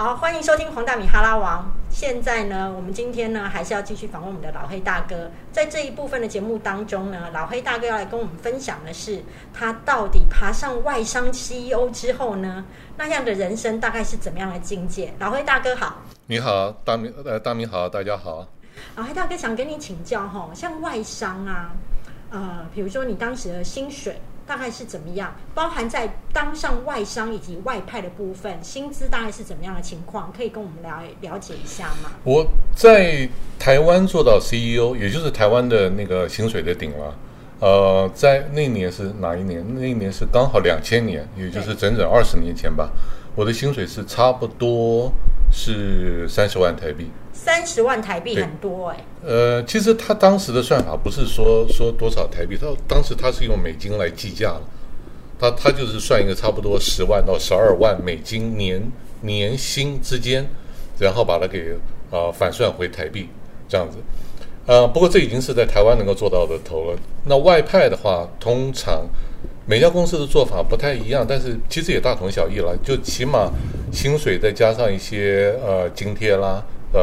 [0.00, 1.70] 好，欢迎收听黄大米哈拉王。
[1.90, 5.30] 现在呢，我们今天呢还是要继续访问我们的老黑大哥。
[5.52, 12.64] 在这一部分的节目当中呢，老黑大哥要来跟我们分享的是，他到底爬上外商 CEO 之后呢，
[12.96, 15.12] 那样的人生大概是怎么样的境界？
[15.18, 18.48] 老黑大哥好，你好，大米呃，大米好，大家好。
[18.96, 21.72] 老黑大哥想跟你请教哈，像外商啊，
[22.30, 24.18] 呃，比如说你当时的薪水。
[24.50, 25.32] 大概是怎么样？
[25.54, 30.32] 包含在当上外商以及外派的部分，薪资大概是怎么样的情况？
[30.36, 32.10] 可以跟我们了了解一下吗？
[32.24, 33.28] 我在
[33.60, 37.14] 台湾做到 CEO，也就是台湾的那个薪水的顶了。
[37.60, 39.64] 呃，在那年是哪一年？
[39.72, 42.90] 那一年是刚好两千年，也就是整整二十年前吧。
[43.36, 45.12] 我的薪水是差不多
[45.52, 47.08] 是三十万台币。
[47.42, 48.96] 三十万台币很多哎。
[49.24, 54.62] 呃，其实他当时的算法不是说说多少台币，他当时他是用美金来计价了，
[55.38, 58.82] 他他就是算一个差不多十万到十二万美金年
[59.22, 60.46] 年薪之间，
[60.98, 61.74] 然后把它给
[62.10, 63.26] 啊反算回台币
[63.66, 63.96] 这样子。
[64.66, 66.98] 呃，不过这已经是在台湾能够做到的头了。
[67.24, 69.06] 那外派的话，通常
[69.64, 73.50] 每家公司的做法不太一样，但是其实也大同小异了，就起码
[73.90, 76.62] 薪水再加上一些呃津贴啦。
[76.92, 77.00] 呃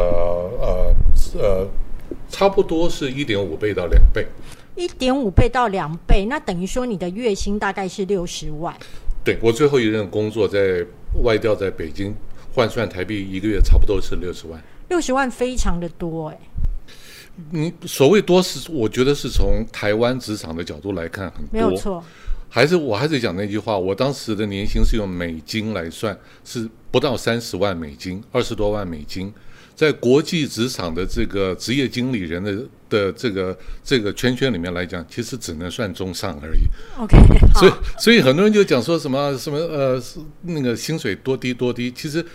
[0.60, 0.96] 呃
[1.40, 1.68] 呃，
[2.30, 4.28] 差不多是一点五倍到两倍，
[4.76, 8.76] 一点五倍到两倍，那等于说你的月薪大概是六十万。
[9.24, 10.86] 对我最后一任工作在
[11.24, 12.16] 外调，在北京
[12.54, 14.62] 换算台币一个月差不多是六十万。
[14.90, 16.38] 六十万非常的多哎。
[17.52, 22.04] 你所谓多是，我觉得是从台湾职场的角度来看很多，没有错。
[22.50, 29.32] 还是我还是讲那句话，我当时的年薪是用美金来算，是不到三十万美金，二十多万美金。
[29.78, 32.58] 在国际职场的这个职业经理人的
[32.90, 36.62] 的这个这个圈圈里面来讲，其实只能算中上而已。
[37.00, 37.16] OK，
[37.54, 40.02] 所以所以很多人就讲说什么什么呃，
[40.42, 42.26] 那个薪水多低多低，其实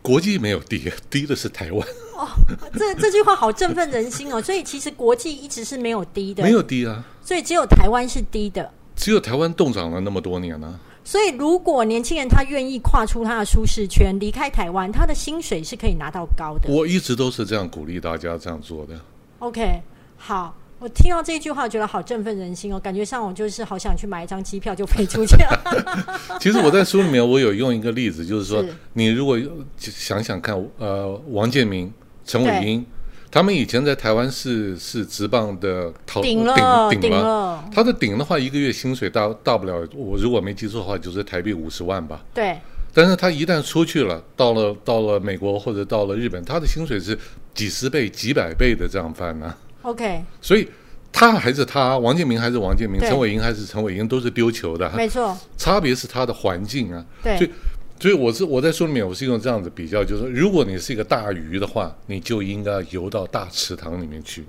[0.00, 1.86] 国际没有低，低的是台湾。
[2.16, 2.26] 哦，
[2.72, 4.40] 这这句话好振奋人心哦！
[4.40, 7.04] 所以其实国际一直是没有低的，没有低啊。
[7.22, 10.80] 所以只有台湾是低的，只有台湾冻涨了那么多年呢。
[11.10, 16.72] 所以，如果年轻人他愿意跨出他的舒适圈，离开台湾，他的薪水是可以拿到高的。
[16.72, 18.94] 我一直都是这样鼓励大家这样做的。
[19.40, 19.82] OK，
[20.16, 25.98] 好，我听到这句话，觉得好振奋人心哦，感觉上我就是好想去买一张机票就飞出去了。
[26.38, 29.36] 其实我在书里面我有用一个例子，就是说，你如果
[29.78, 31.92] 想想看，呃，王建民、
[32.24, 32.86] 陈伟英。
[33.30, 36.44] 他们以前在台湾是是职棒的顶
[36.90, 42.20] 顶顶了，他的顶的话，一个月薪水大大不了，我如果没记错的话，就是台币五十万吧。
[42.34, 42.58] 对。
[42.92, 47.16] 但是他一旦出去了，到了到了美国或者到了日本，他的薪水是
[47.54, 49.54] 几十倍、几百倍的这样翻呢。
[49.82, 50.24] OK。
[50.40, 50.68] 所以
[51.12, 54.90] 他还是他，王建民还是王建民，陈伟英还是陈伟英，都是丢球的。
[54.96, 55.38] 没错。
[55.56, 57.04] 差别是他的环境啊。
[57.22, 57.38] 对。
[57.38, 57.50] 所以。
[58.00, 64.44] 所以我是我在书里面我是用这样子比较，就是说，如果你是一个大鱼的话，你就应该游到大池塘里面去。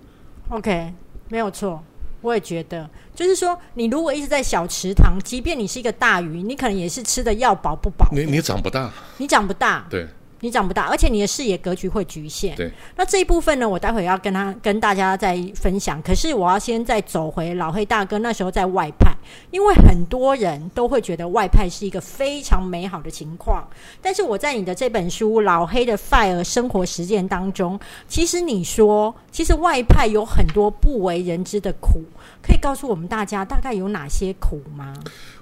[0.50, 0.94] OK，
[1.28, 1.84] 没有错，
[2.22, 8.08] 我也觉得，就是说，你如果一直在小池塘，即便你是一个大鱼，你可能也是吃的要饱不饱。
[8.14, 10.08] 你你长不大，你长不大，对。
[10.44, 12.56] 你长不大，而且你的视野格局会局限。
[12.56, 16.02] 对，那这一部分呢，我待会要跟他跟大家再分享。
[16.02, 19.11] 可是我要先再走回老黑大哥那时候在外派，
[19.52, 23.68] 因为很多人都会觉得外派是一个非常美好的情况。
[24.02, 32.04] 但是我在你的这本书《老黑的 fire 生活实践》当中，其实你说，其实外派有很多不为人知的苦，
[32.42, 34.94] 可以告诉我们大家大概有哪些苦吗？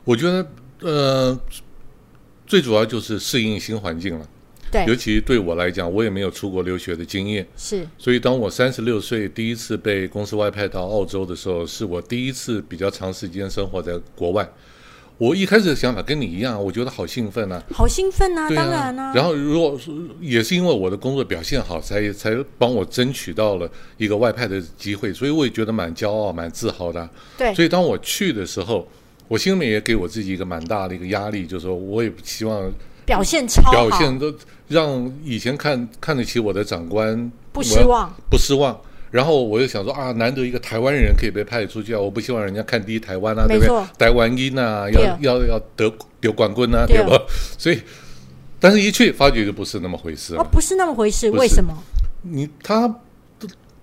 [0.04, 0.48] 我觉得，
[0.82, 1.40] 呃，
[2.46, 4.26] 最主要就是适应新环境了。
[4.88, 7.88] 尤其对我来讲，我也没有出国留学的经验，是。
[7.98, 14.48] 所以当我三十六岁第一次被公司外派到澳洲的时候，是我第一次比较长时间生活在国外。
[15.18, 19.12] 我一开始的想法跟你一样，我觉得好兴奋啊，好兴奋啊，当然啊。
[19.14, 19.78] 然后如果
[20.22, 27.10] 也是因为我的工作表现好，才才帮我争取到了一个外派的机会，所以我也觉得蛮骄傲、蛮自豪的。
[27.38, 27.54] 对。
[27.54, 28.88] 所以当我去的时候，
[29.28, 32.72] 我心里面也给我自己一个蛮大的一个压力，就是说我也不希望。
[33.10, 34.32] 表现超好，表现都
[34.68, 38.80] 让以前看看得起我的长官不失望，不失望。
[39.10, 43.84] 然后我又想说啊，难得一个台湾人可以被派出去啊，我不希望人家看低台湾啊，对不对？
[43.98, 45.92] 台湾音啊，要要要得
[46.22, 47.20] 丢冠军啊，对吧？
[47.58, 47.82] 所以，
[48.60, 51.76] 但是一去发觉就不是那么回事哦，不是那么回事，为什么？
[52.22, 52.96] 你他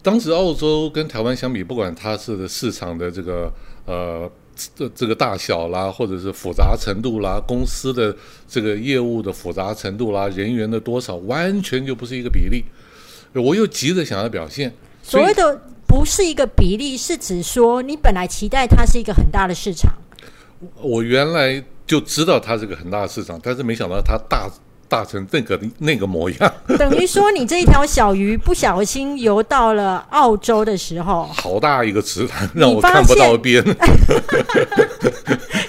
[0.03, 3.53] 当时澳洲跟台湾相比，不管它是的市场的这个
[3.87, 4.31] 呃。
[4.75, 8.17] 这这个大小啦，或者是复杂程度啦，公司的
[8.49, 12.65] 这个业务的复杂程度啦，人员的多少，完全就不是一个比例。
[13.35, 14.73] 我又急着想要表现，
[15.03, 19.93] 所谓的不是一个比例，是指说你本来期待它是一个很大的市场。
[20.81, 24.51] 我原来就知道它是个很大的市场，但是没想到它大
[24.89, 26.53] 大成那个那个模样。
[26.79, 33.63] 等于说，你这一条小鱼不小心游到了澳洲的时候，好大一个池塘，让我看不到边，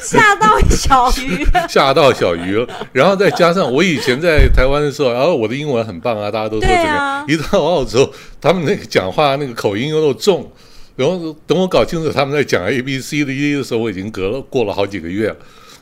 [0.01, 1.65] 吓到小鱼了。
[1.67, 2.67] 吓到小鱼了。
[2.91, 6.97] 然后再加上我以前在台湾的时候，然后我的英文很棒啊，大家都说对怎么样？
[6.97, 8.09] 啊一到澳洲，
[8.39, 10.49] 他们那个讲话那个口音又重，
[10.95, 15.35] 然后等我搞清楚他们在讲 A B C 的 E 的时候，我已经隔了过了好几个月了。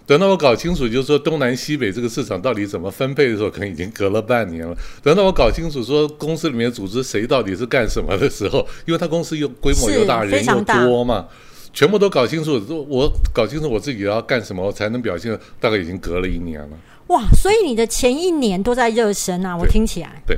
[0.06, 4.76] 等到我搞清楚，就是说东南西北这个市场到底怎么分配的时候，可能已经隔了半年了。
[5.02, 11.28] 等到我搞清楚说公司里面组织谁到底是干什么的时候，因为他公司又规模又大，人又多嘛，
[11.74, 16.78] 全部都搞清楚，我搞清楚我自己要干什么，我才能表现，大概已经隔了一年了。
[17.08, 20.38] 哇，所以你的前一年都在热身啊，我听起来对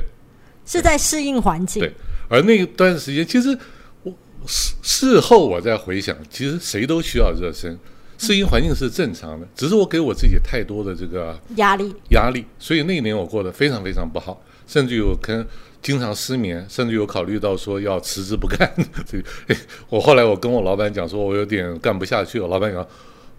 [0.66, 1.92] 是在适应环境对。
[2.28, 3.56] 而那段时间，其实
[4.02, 4.12] 我
[4.46, 7.78] 事事后我再回想，其实谁都需要热身，
[8.18, 11.94] 适应环境是正常的，只是我给我自己太多的这个压力。
[12.10, 15.46] 压力，所以那一年我过得非常非常不好，甚至有跟
[15.80, 18.70] 经常失眠，甚至有考虑到说要辞职不干。
[19.06, 19.56] 这个，哎
[19.88, 22.48] 我后来我跟我老板讲说，我有点干不下去了。
[22.48, 22.82] 老板讲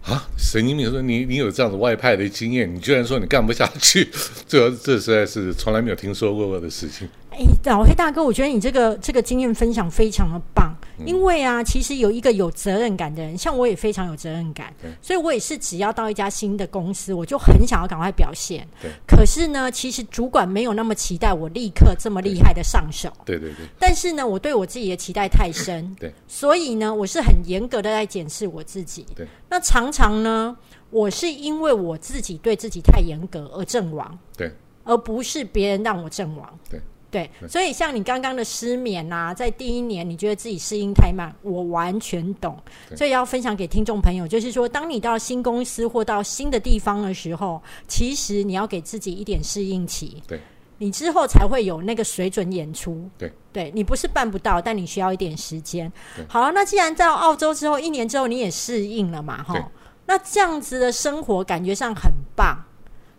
[0.02, 4.08] 啊，神经病，说你你有这样子外派的经验，你居然说你干不下去，
[4.48, 7.06] 这这实在是从来没有听说过的事情。
[7.30, 18.90] 哎，老黑大哥，我觉得你这个这个经验分享非常的棒，嗯因为啊，其实有一个有责任感的人，像我也非常有责任感，所以我也是只要到一家新的公司，我就很想要赶快表现对。
[19.06, 29.06] 可是呢，其实主管没有那么期待我立刻这么厉害的上手，对对对但是呢，我对我自己的期待太深，对，所以呢，我是很严格的在检视我自己。
[29.14, 30.56] 对，那常常呢，
[30.90, 34.52] 我是因为我自己对自己太严格而阵亡，对，
[34.84, 36.58] 而不是别人让我阵亡。
[36.68, 36.80] 对。
[37.10, 42.56] 对，所以像你刚刚的失眠啊，在第一年你觉得自己适应太慢，我完全懂。
[42.96, 50.22] 所以要分享给听众朋友，就是说，当你到新公司或到新的地方的时候，其实你要给自己一点适应期。
[50.28, 50.40] 对，
[50.78, 53.10] 你之后才会有那个水准演出。
[53.18, 56.24] 对，对你不是办不到，但你需要一点时间对。
[56.28, 59.70] 好，那既然到澳洲之后，一年之后你也适应了嘛，哈，
[60.06, 62.56] 那这样子的生活感觉上很棒。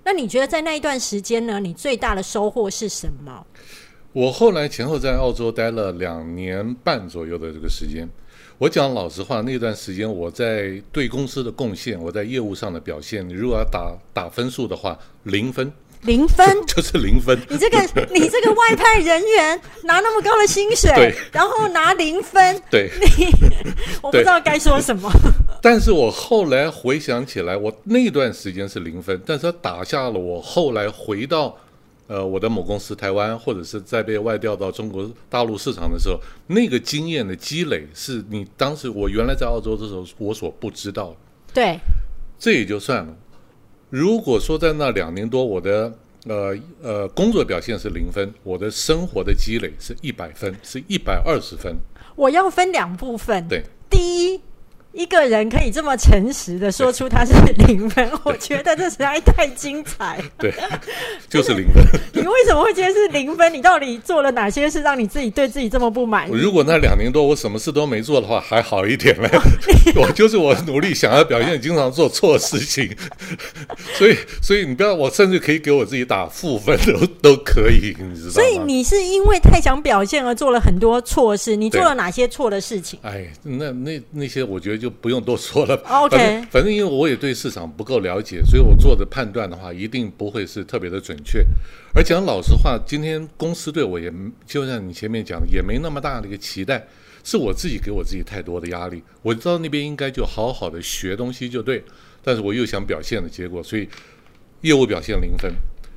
[0.03, 3.45] 那你觉得在那一段时间呢，你最大的收获是什么？
[4.13, 8.07] 我后来前后在澳洲待了两年半左右的这个时间。
[8.57, 15.71] 我讲老实话，那段时间我在对公司的贡献，我在业务上的表现，你如果要打打分数的话，零分，
[16.01, 16.45] 零分。
[16.67, 17.39] 就是零分。
[17.49, 17.79] 你这个
[18.13, 23.25] 你这个外派人员拿那么高的薪水对，然后拿零分，对，你
[24.03, 25.09] 我不知道该说什么。
[25.59, 31.57] 但是我后来回想起来，我那段时间是零分，但是他打下了我后来回到
[32.11, 41.15] 呃我的某公司台湾，或者是在被外调到中国大陆市场的时候，那个经验的积累，是你当时我原来在澳洲的时候我所不知道的。
[41.53, 41.79] 对，
[42.37, 43.15] 这也就算了。
[43.89, 45.93] 如果说在那两年多，我的
[46.25, 51.73] 呃呃工作表现是零分，我的生活的积累是一百分，是一百二十分。
[52.17, 53.47] 我要分两部分。
[53.47, 54.41] 对，第一，
[54.93, 57.33] 一个人可以这么诚实的说出他是
[57.67, 60.23] 零分，我觉得这实在太精彩了。
[60.37, 60.53] 对，
[61.29, 61.81] 就是零分。
[62.13, 63.53] 你为什么会觉得是零分？
[63.53, 66.33] 你到底做了哪些事让你自己对自己这么不满意？
[66.33, 69.29] 如果那两年多我什么事都没做的话，还好一点嘞。
[69.95, 72.93] 我就是我努力想要表现，经常做错事情，
[73.95, 78.31] 所以所以你不要，我甚至可以给我自己打负分都都可以，你知道吗？
[78.33, 81.55] 所以你是因为太想表现而做了很多错事。
[81.55, 82.99] 你做了哪些错的事情？
[83.03, 85.75] 哎，那那那些我觉得就不用多说了。
[85.87, 91.45] OK 反正反正因为我也对市场不够了解，所以我做的判断的话，一定不会是特别的准确。
[91.93, 94.11] 而讲老实话，今天公司对我也
[94.45, 96.87] 就像你前面讲的，也没那么大的一个期待，
[97.23, 99.03] 是我自己给我自己太多的压力。
[99.21, 101.83] 我知道那边应该就好好的学东西就对，
[102.23, 103.87] 但是我又想表现的结果，所以
[104.61, 105.53] 业务表现零分。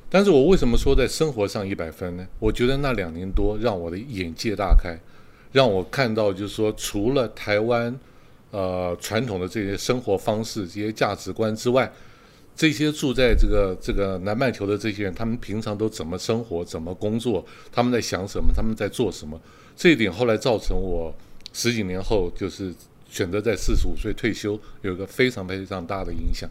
[0.07, 2.25] 但是我为什么说在生活上一百分呢？
[2.39, 4.97] 我觉得那两年多让我的眼界大开，
[5.51, 7.93] 让我看到就是说，除了台湾
[8.55, 11.91] 呃传统的这些生活方式、这些价值观之外，
[12.55, 19.37] 这些住在这个这个南半球的这些人，他们平常都怎么生活、怎么工作，他们在想什么，他们在做什么，
[19.75, 21.13] 这一点后来造成我
[21.51, 22.73] 十几年后就是
[23.09, 26.49] 选择在四十五岁退休，有一个非常非常大的影响。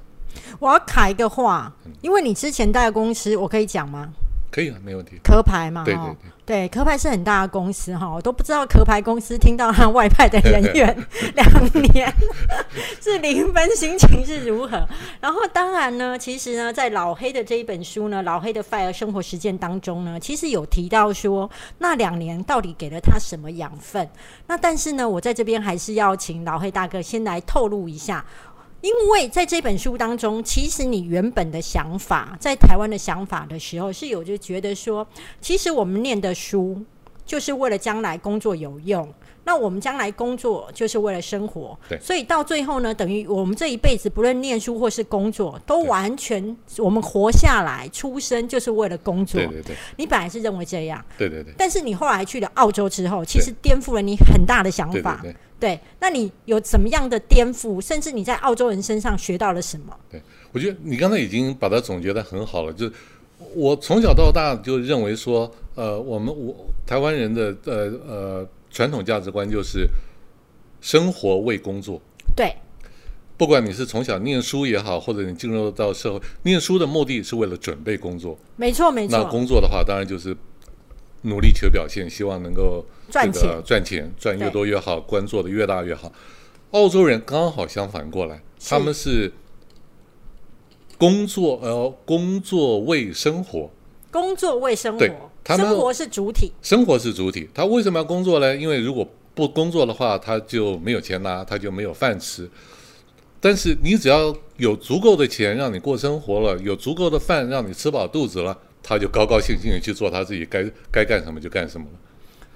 [0.58, 4.12] 我要卡一个话，因为你之前待的公司，我可以讲吗？
[4.54, 5.18] 可以啊，没问题。
[5.24, 10.96] 壳牌嘛，对哈对对，壳牌是很大的公司哈，我都不知道壳牌公司听到他外派的人员
[11.34, 12.14] 两年
[13.02, 14.86] 是零分，心情是如何。
[15.20, 24.08] 然后当然呢，其实呢，在老黑的这一本书呢，《老黑的 FIRE 生活实践》当中呢，其实有提到说那两年到底给了他什么养分。
[24.46, 28.24] 那但是呢，我在这边还是要请老黑大哥先来透露一下。
[28.84, 35.06] 因为在这本书当中，其实你原本的想法，在台湾的想法的时候，是有就觉得说，
[35.40, 36.78] 其实我们念的书
[37.24, 39.08] 就是为了将来工作有用。
[39.46, 49.48] 那我们将来工作就是为了生活，对所以到最后呢，等于我们这一辈子不论念书或是工作，都完全我们活下来、出生就是为了工作对。
[49.48, 55.20] 对对你本来是认为这样，对对对但是你后来去了澳洲之后，其实颠覆了你很大的想法。
[55.22, 55.36] 对对对。
[55.60, 57.80] 对，那你有怎么样的颠覆？
[57.80, 59.96] 甚至你在澳洲人身上学到了什么？
[60.10, 60.20] 对
[60.52, 62.92] 我觉得你刚才已经把它总结的很好了，就是
[63.54, 66.54] 我从小到大就认为说，呃，我们我
[66.86, 69.88] 台湾人的呃呃传统价值观就是
[70.80, 72.00] 生活为工作。
[72.36, 72.54] 对，
[73.36, 78.36] 不管你是从小念书也好，或者你进入到社会，念书的目的是为了准备工作。
[78.56, 80.36] 没错，没错那，工作的话，当然就是
[81.24, 86.10] 努力求表现，希望能够赚钱赚钱，赚越多越好，官做的越大越好。
[86.70, 89.32] 澳洲人刚好相反过来，他们是
[90.98, 93.70] 工作呃工作为生活，
[94.10, 96.52] 工作为生对活，他们生活是主体。
[96.62, 97.48] 生活是主体。
[97.54, 98.56] 他为什么要工作呢？
[98.56, 102.48] 因为如果不工作的话，他就没有钱拿，他就没有饭吃。
[103.40, 110.62] 但是你只要有足够的钱让你过生活了，有足够的饭让你吃饱肚子了，他就高高兴兴的去做他自己该
[110.92, 111.98] 该干什么就干什么了。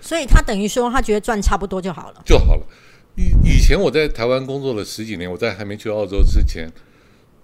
[0.01, 2.23] 所以他等于说，他觉得赚差不多就好了。
[2.25, 2.63] 就好了。
[3.17, 6.71] 以以前我在台湾工作了十几年，我在还没去澳洲之前，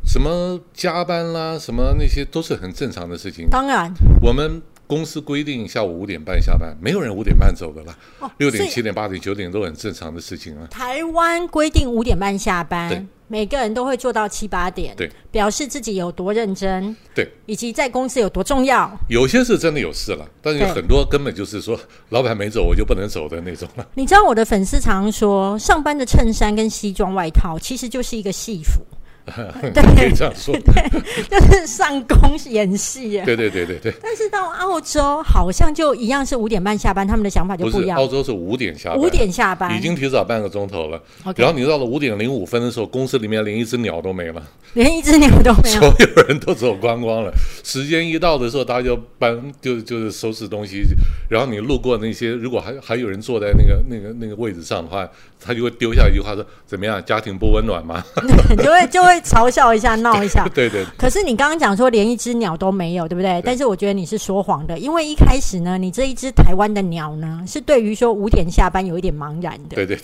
[0.06, 3.48] 什么加班啦，什么那些都是很正常的事情。
[3.50, 10.68] 当然，我们公司规定下午五点半下班，没有人五点半走的啦，哦，六点、七点、八点、九点都很正常的事情啊。
[10.70, 18.90] 台湾规定五点半下对班，每个人都会做到七八点，对，表示自己有多认真，对，以及在公司有多重要。
[19.08, 21.78] 有些是真的有事了，但是有很多根本就是说
[22.10, 23.86] 老板没走我就不能走的那种了。
[23.94, 28.80] 你知道我的粉丝常说，上班的衬衫跟西装外套其实就是一个戏服，
[29.96, 30.54] 可以这样说。
[30.54, 33.22] 对就是上工演戏耶。
[33.24, 38.06] 对对对对对，但是到澳洲好像就一样是五点半下班，他们的想法就不不一样澳。
[38.06, 41.00] 洲是五点下班，五点下班，已经提早半个钟头了。
[41.36, 44.42] 然后你到了五点零五分的时候，公司里面连一只鸟都没了。
[44.74, 45.94] 连一只鸟都没有所。
[46.00, 47.32] 有人都走光光了。
[47.62, 50.82] 时间一到的时候，大家就搬就就是收拾东西，
[51.30, 55.08] 然后你路过那些，如果还还有人坐在那个那个那个位置上的话，
[55.40, 58.02] 他就会丢下一句话说：“怎么样，家庭不温暖吗
[58.58, 60.46] 就会就会嘲笑一下、闹一下？”。
[60.54, 63.42] 对对可是你刚刚讲说连一只鸟都没有，对不对？
[63.44, 69.76] 但是我觉得你是说谎的，因为一开始呢，你这一只台湾的鸟呢，是对于说五点下班有一点茫然的。
[69.76, 69.96] 对对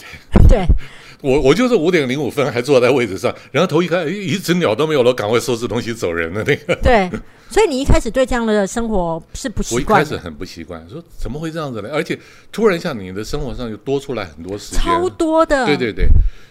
[0.49, 0.67] 对，对
[1.23, 6.75] 我我就是五点零五分还坐在位置上，然后头一看，哎，一只鸟都没有了，赶快收拾东西走人的那个。
[6.77, 7.11] 对，
[7.51, 11.91] 所以你一开始对这样的生活是不习惯我，一开始很不习惯，说怎么会这样子呢？
[11.93, 12.17] 而且
[12.53, 15.67] 突然一下，你的生活上又多出来很多时间，超多的。
[15.67, 16.07] 对对对，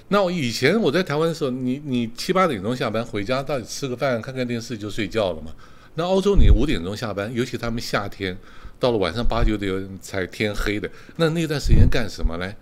[0.09, 5.53] 那我以前我在台湾的时候，你你七八点钟下班回家，到底吃个饭、看看电视就睡觉了嘛。
[5.95, 8.37] 那澳洲你五点钟下班，尤其他们夏天
[8.77, 12.53] 到了晚上八九点才天黑的，那那段时间干什么呢？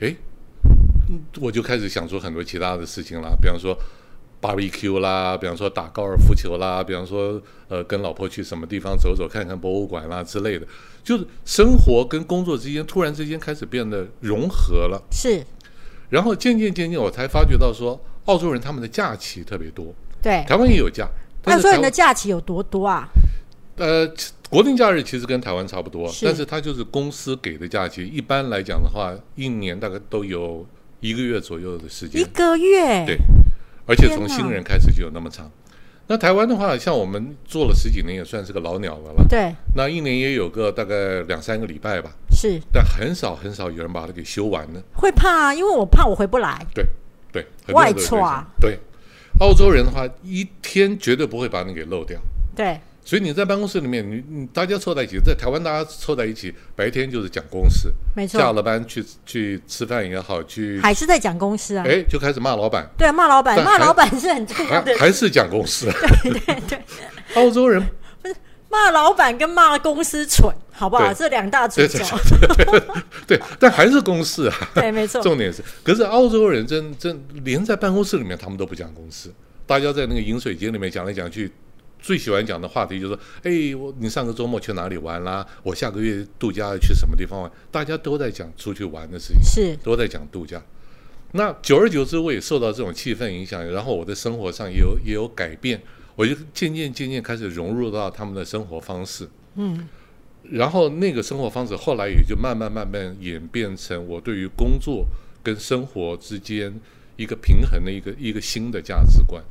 [0.00, 0.16] 诶，
[1.08, 3.76] 嗯我就开始想出很多其他的事情了，比方说
[4.44, 10.66] barbecue 啦，比方说打高尔夫球啦，比方说呃跟老婆去什么地方走走，看看博物馆啦之类的，
[11.02, 15.02] 就是生活跟工作之间突然之间开始变得融合了。
[15.10, 15.42] 是，
[16.10, 20.44] 然后渐渐渐渐，我才发觉到说，澳洲人他们的假期特别多，对。
[20.46, 21.08] 台湾也有假，
[21.42, 23.08] 但澳洲人的假期有多多啊？
[23.76, 24.06] 呃
[24.50, 28.06] 国定假日其实跟台湾差不多，是但是它就是公司给的假期。
[28.06, 30.64] 一般来讲的话，一年大概都有
[31.00, 33.04] 一个月左右的时间一，个月。
[33.06, 33.18] 对
[33.86, 35.50] 而且从新人开始就有那么长。
[36.06, 39.24] 那台湾的话，像我们做了十几年，也算是个老鸟了吧。
[39.26, 44.82] 对，那一年也有个大概两三个礼拜吧，是但很少很少有人把它给修完呢。
[44.94, 46.60] 会怕啊，因为我怕我回不来。
[46.74, 46.84] 对，
[47.32, 48.78] 对外人都有这样窜对，
[49.40, 52.20] 澳洲人的话，一天绝对不会把你给漏掉。
[52.54, 61.84] 对，所以你在办公室里面，你你大家凑在一起，在台湾大家凑在一起，白天就是讲公司，没错下，了班去去吃饭也好，去还是在讲公司啊。
[61.86, 64.96] 哎就开始骂老板，对，骂老板，骂老板是很重要还的。
[64.98, 65.86] 还是讲公事。
[66.22, 66.82] 对对对，
[67.34, 67.86] 澳洲人
[68.22, 68.34] 不是
[68.70, 71.12] 骂老板跟骂公司蠢，好不好？
[71.12, 72.04] 这两大主对轴
[72.56, 72.82] 对。
[73.26, 74.56] 对， 但还是公司啊。
[74.74, 75.20] 对，没错。
[75.20, 79.30] 重点是，可是澳洲人真真连在办公室里面，他们都不讲公司，
[79.66, 81.52] 大家在那个饮水间里面讲来讲去。
[82.04, 85.46] 最喜欢讲的话题就是说，哎，我你上个周末去哪里玩啦？
[85.62, 87.50] 我下个月度假要去什么地方玩？
[87.70, 90.62] 大家都在讲出去玩的事情，是都在讲度假。
[91.32, 95.80] 那久而久之，我也受到这种气氛影响，然后我的生活上也有也有改变，
[96.14, 99.26] 我就渐渐渐渐开始融入到他们的生活方式。
[99.54, 99.88] 嗯，
[100.42, 105.06] 然后那个生活方式后来也就慢慢慢慢演变成我对于工作
[105.42, 106.78] 跟生活之间
[107.16, 109.42] 一个平衡的一个一个新的价值观。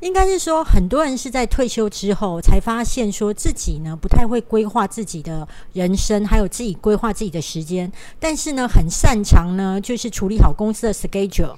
[0.00, 11.54] 应该是说，很多人是在退休之后才发现，说自己呢不太会规划自己的人生，还有自己规划自己的时间，但是呢很擅长呢，就是处理好公司的 schedule。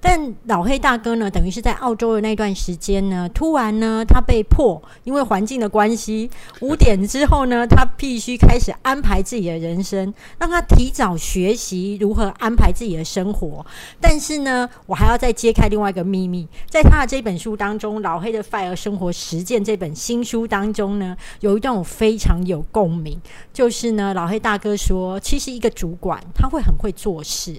[0.00, 6.30] 但老黑大哥呢，等于是在澳洲的那段时间呢，突然呢，他被迫因为环境的关系，
[6.60, 13.64] 五点之后呢，他必须开始安排自己的人生，让他提早学习如何安排自己的生活。
[14.00, 23.20] 但是呢，我还要再揭开另外一个秘密，在他的这本书当中，《老黑的 Fire 生活实践》这本新书当中呢，有一段我非常有共鸣，
[23.52, 27.54] 就是呢，老黑大哥说，其实一个主管他会很会做事。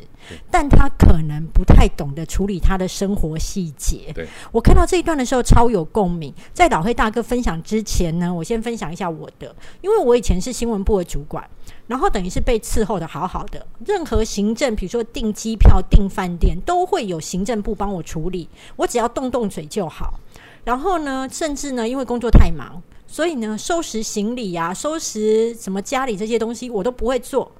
[0.49, 4.11] 但他可能不太懂得处理他的生活细节。
[4.13, 6.33] 对我看到这一段的时候超有共鸣。
[6.53, 11.47] 在老黑大哥分享之前呢，我先分享一下我的，因为我以前是新闻部的主管，
[11.87, 20.19] 然后等于是被伺候的好好的，任何行政，比如说订机票、订饭店，都会有行政部帮我处理，我只要动动嘴就好。
[20.63, 27.51] 然后呢，甚至呢，因为工作太忙，所以呢，收拾行李呀、收拾什么家里这些东西，我都不会做。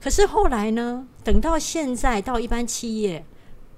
[0.00, 1.06] 可是后来呢？
[1.22, 3.24] 等到现在到一般企业，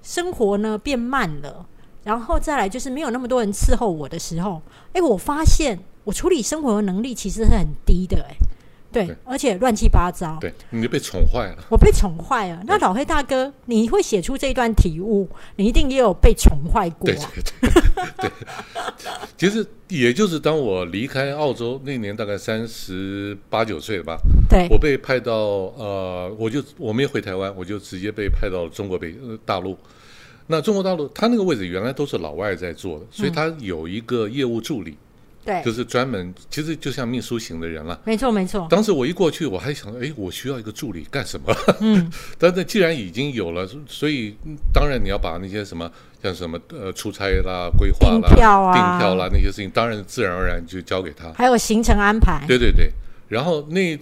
[0.01, 1.65] 生活呢变慢了，
[2.03, 4.61] 然后再来就是没有那么多人伺候我的时候，
[4.93, 8.35] 哎，我发现我处理生活的能力其实是很低的，哎，
[8.93, 12.61] 对，而且乱七八糟，对，你就被宠坏了，我被宠坏了。
[12.65, 17.71] 那老黑大哥，你会写出这一段体悟，你一定也有被宠坏过，对对
[18.29, 18.31] 对。
[19.35, 24.17] 其实也就是当我离开澳洲那年，大概三十八九岁吧。
[24.47, 25.33] 对，我被派到
[25.75, 29.77] 呃，我就我没回台湾，我就直接被派到中国北大陆。
[30.47, 34.97] 那中国大陆，他那个位置原来都是老外在做的，所以他有一个业务助理。
[35.45, 37.99] 对，就是专门，其实就像秘书型的人了。
[38.05, 38.65] 没错，没错。
[38.69, 41.53] 当时我一过去，我还想，哎，我需要一个助理干什么？
[41.81, 42.09] 嗯，
[42.39, 44.35] 但是既然已经有了，所以
[44.73, 51.31] 当然你要把那些什么，像什么呃出差啦、规划啦、订票啊、订票啦那些事情，当然自然而然就交给他。
[51.33, 52.45] 还有行程安排。
[52.47, 52.89] 对对对，
[53.27, 53.99] 然后那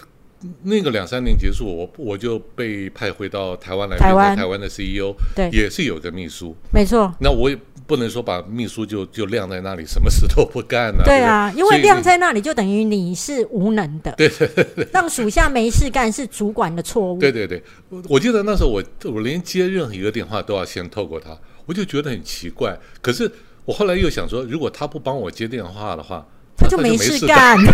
[0.64, 6.56] 那个两三年结束，我我就被派回到台湾来，台湾台湾的 CEO，对，也是有个秘书。
[6.72, 7.12] 没错。
[7.20, 7.58] 那我也。
[7.92, 11.04] 不能说把秘书就就晾在那里，什么事都不干呢？
[11.04, 14.14] 对啊，因为晾在那里就等于你是无能的。
[14.14, 17.20] 对 对对，让属下没事干是主管的错误。
[17.20, 17.62] 对对对，
[18.08, 22.80] 我记得那时候我我连接任何一个电话都要先透过他，我就觉得很奇怪。
[23.01, 23.30] 可是
[23.66, 26.25] 我后来又想说，如果他不帮我接电话的话。
[26.57, 27.74] 他就没事干，就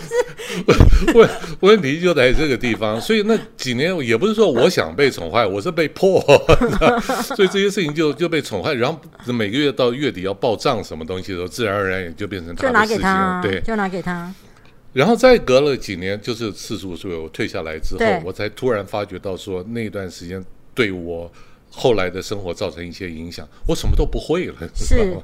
[0.00, 6.20] 是问问题就在这个地方，所以那几年也不是说我想被宠坏，我是被迫，
[7.36, 14.34] 所以这些事情就就被宠坏，然后每个月到月底要报账什么东西的时候，自然而然也就变成他的事情了，对，就拿给他。
[14.92, 21.30] 然后再隔了几年，就是四十五岁我退下来之后，我才突然发觉到说那段时间对我
[21.70, 25.22] 后来的生活造成一些影响，我什么都不会了，知道吗？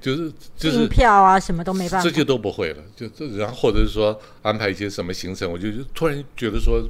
[0.00, 2.82] 就是就是票啊，什么都没办法，这些都不会了。
[2.94, 6.82] 就这，然后或者是说安排一些什么行程，我就突然觉得说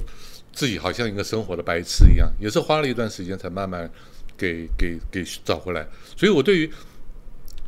[0.53, 3.89] 自己好像一个生活的白痴一样，也是花了一段时间才慢慢
[4.37, 5.87] 给给给找回来。
[6.15, 6.71] 所以我对于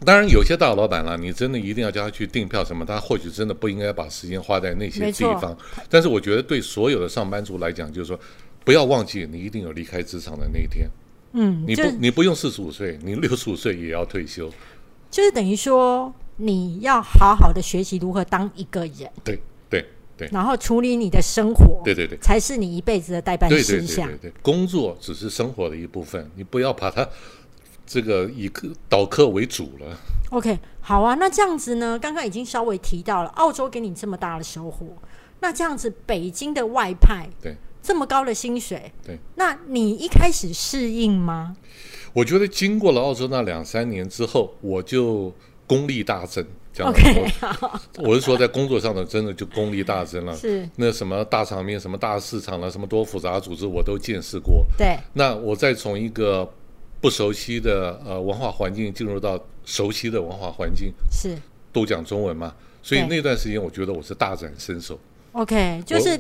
[0.06, 5.58] 当然有些大老板了，你真的一定要叫他去订票什么，他或许真的不应该把时间花在那些地方。
[5.90, 8.20] 但是我觉得对所有的上班族来讲，就是说
[8.64, 10.90] 不要忘记，你一定有离开职场的那一天。
[11.34, 14.52] 嗯，你不你不用四十五岁，你六十五岁也要退休。
[15.12, 19.86] 就是等于说，你要好好的学习如何当一个人，对对
[20.18, 24.08] 对，然后处理你的生活，对对对，才是你一辈子的代办事项。
[24.08, 27.08] 对对对对，工作只是生活的一部分，你不要把它
[27.86, 29.98] 这个以客导客为主了。
[30.30, 32.00] OK，好啊，那这样子呢？
[32.00, 34.96] 刚刚已经稍微提到了，澳洲给你这么大的收获，
[35.42, 41.58] 那这样子北京的外派，对，这么高的薪水，对，那你一开始适应吗？
[42.14, 45.34] 我觉得经过了澳洲那两三年之后，我就
[45.66, 46.46] 功力大增。
[46.74, 47.26] 这样，OK，
[48.04, 50.34] 我是说在工作上的真的就功力大增了。
[50.36, 54.66] 是那什么大场面、什么大市场了、什么多复杂组织，我都见识过。
[54.78, 54.98] 对。
[55.14, 56.50] 那我再从一个
[57.02, 61.38] 不熟悉的呃文化环境进入到熟悉的文化环境，是
[61.74, 62.54] 都讲中文嘛？
[62.82, 64.98] 所以那段时间，我觉得我是大展身手。
[65.34, 66.20] OK，就是。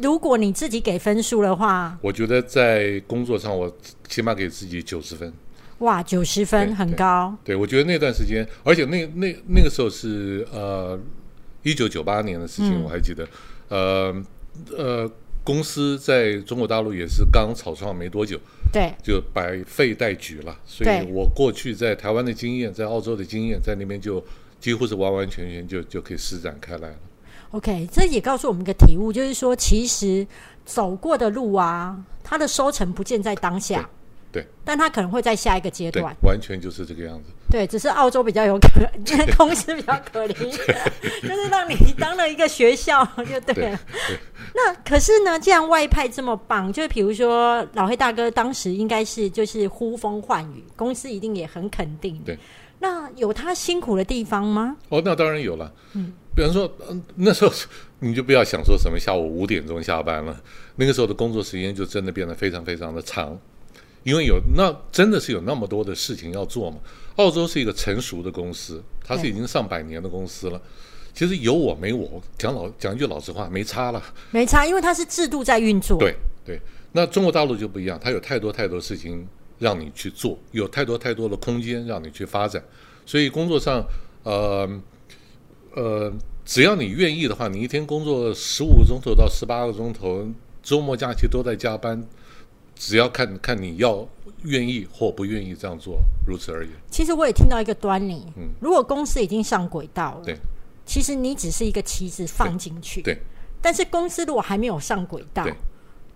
[0.00, 3.68] 如果你自己给分数的话，我觉得在工作上我
[4.08, 5.32] 起码给自己九十分。
[5.78, 7.36] 哇，九十分很高。
[7.44, 10.98] 对，我觉得那段时间，而且那那那个时候是呃
[11.62, 13.28] 一九九八年的事情，我还记得。
[13.68, 14.24] 呃
[14.76, 15.08] 呃，
[15.44, 18.40] 公司在中国大陆也是刚草创没多久，
[18.72, 20.58] 对，就百废待举了。
[20.64, 24.24] 所以我过去在台湾的经验，在澳洲的经验，在那边就
[24.58, 26.96] 几乎是完完全全就就可以施展开来了。
[27.52, 30.26] OK，这也告诉我们一个体悟，就是说，其实
[30.64, 33.88] 走过的路啊，它的收成不见在当下，
[34.40, 37.30] 对，但他可能会在下一个阶段，，完全就是这个样子。
[37.50, 38.68] 对，只是澳洲比较有可，
[39.36, 43.80] 公司比较可怜就是让你当了一个学校就对对了。
[44.08, 44.18] 对，
[44.54, 52.20] 那可是呢，既然外派这么棒，就是比如说老黑大哥当时应该是就是呼风唤雨，公司一定也很肯定。
[52.24, 52.38] 对，
[52.78, 54.76] 那有他辛苦的地方吗？
[54.90, 55.72] 哦，那当然有了。
[55.94, 57.52] 嗯，比方说，嗯，那时候
[58.00, 60.38] 你就不要想说什么下午五点钟下班了，
[60.76, 63.36] 那个时候的工作时间就真的变得非常非常的长，
[64.02, 66.78] 因为有那真的是有那么多的事情要做嘛。
[67.16, 70.60] 澳洲是一个成熟的公司，它是已经上百年的公司了。
[71.12, 74.00] 其实有我没我，讲老讲一句老实话，没差了。
[74.30, 75.98] 没差，因为它是制度在运作。
[75.98, 76.14] 对
[76.46, 76.60] 对，
[76.92, 79.26] 那中国大陆就不一样，它有太多太多事情
[79.58, 82.62] 让你去做，有太多太多的空间让你去发展，
[83.04, 83.84] 所以工作上，
[84.22, 84.68] 呃
[85.74, 86.12] 呃，
[86.44, 90.24] 只要你愿意的话，你一天工作十五个钟头到十八个钟头，
[90.62, 92.00] 周末假期都在加班，
[92.78, 94.06] 只要看看你要
[94.44, 96.70] 愿意或不愿意这样做，如此而已。
[96.90, 100.36] 其实我也听到一个端倪，嗯如果公司已经上轨道了，对
[100.86, 103.18] 其实你只是一个棋子放进去，对
[103.60, 105.52] 但是公司如果还没有上轨道对，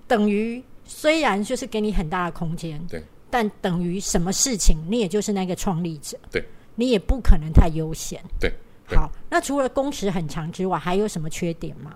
[0.07, 6.45] 等于虽然就是给你很大的空间，对但等于什么事情你也就是那个创立者，对
[6.75, 8.23] 你也不可能太悠闲。
[8.41, 8.53] 对。
[8.89, 11.95] 对好，那除了工时很长之外，还有什么缺点吗？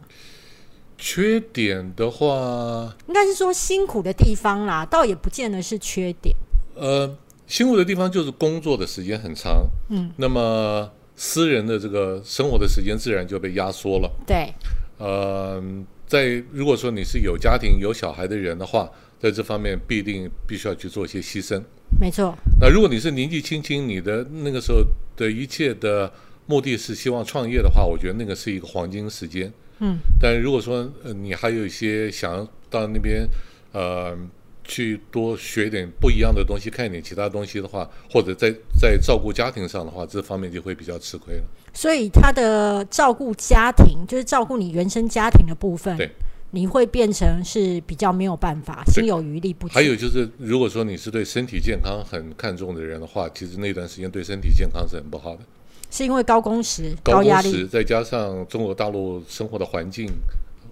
[0.99, 6.35] 缺点的话，应该是说辛苦的地方啦，倒也不见得是缺点。
[6.75, 14.11] 呃，辛苦的地方就是工作的时间很长，嗯，那么私人的这个生活的时间自然就被压缩了。
[14.27, 14.53] 对，
[14.99, 15.63] 呃，
[16.07, 21.63] 在如果说你是有家庭有小孩的人的话，在这方面必定必须要去做一些牺牲。
[22.01, 24.83] 没错，那如果你是年纪轻轻，你的那个时候
[25.17, 26.13] 的一切的
[26.47, 29.53] 目的是希望创业的话，我觉得那个是一个黄金时间。
[29.81, 33.27] 嗯，但如果说呃你还有一些想要到那边
[33.73, 34.17] 呃
[34.65, 41.45] 去多学点不一样的东西，看一点其他东西的话，或者在在照顾家庭上的话，这方面就会比较吃亏了。
[41.73, 46.11] 所以他的照顾家庭，就是照顾你原生家庭的部分，对，
[46.53, 49.75] 你会变成是比较没有办法，心有余力不足。
[49.75, 55.43] 还有就是，如果说你是对身体健康很看重的人的话，其实那段时间对身体健康是很不好的。
[55.91, 60.09] 是因为高工时、高压力，再加上中国大陆生活的环境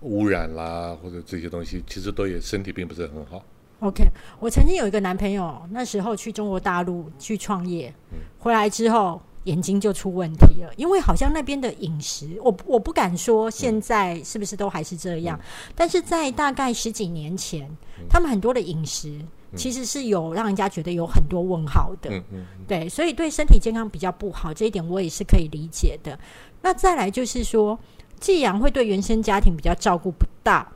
[0.01, 3.43] 污染啦，或者这些东西，其实都也身体并不是很好。
[3.81, 4.05] OK，
[4.39, 7.93] 我曾经有一个男朋友，那时候去中国大陆去创业，
[8.39, 15.39] 回来之后眼睛就出问题了，因为好像那边的饮食，我我不敢说现在是不是都还是这样，
[15.75, 17.69] 但是在大概十几年前，
[18.09, 19.21] 他们很多的饮食
[19.57, 26.19] 其实是有让人家觉得有很多问号的，嗯嗯，对，所以对身体健康比较不好，这一点我也是可以理解的。
[26.63, 27.79] 那再来就是说，
[28.19, 30.67] 既然会对原生家庭比较照顾不到，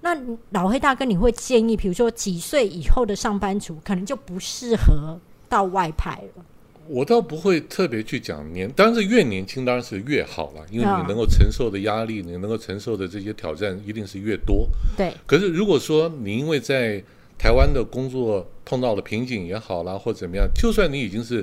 [0.00, 0.16] 那
[0.50, 5.18] 老黑大哥你会建议，比如说几岁以后的上班族可能就不适合
[5.48, 6.44] 到外派了。
[6.88, 14.68] 我倒不会特别去讲年，当然是越年轻当然是越好了，因为啊你能够承受的压力，你能够承受的这些挑战一定是越多。
[14.96, 17.00] 对，可是如果说你因为在
[17.40, 21.42] 台湾的工作碰到了瓶颈也好啦，或怎么样，就算你已经是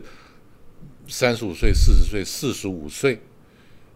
[1.07, 3.19] 三十五岁、四十岁、四十五岁，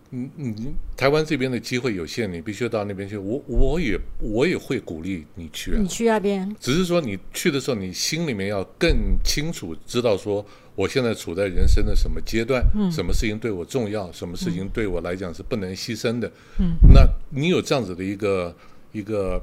[0.09, 3.15] 你你，台湾这边的机会有限，你必须到那边去。
[3.17, 8.89] 我我也我也会鼓励你去啊你，去那边，只是说你去的时候，你心里面要更
[9.23, 16.31] 清楚知道说，我现在处在人生的什么阶段，什么事情对我重要，什么事情对我来讲是不能牺牲的。
[16.57, 18.55] 嗯，那你有这样子的一个
[18.91, 19.39] 一个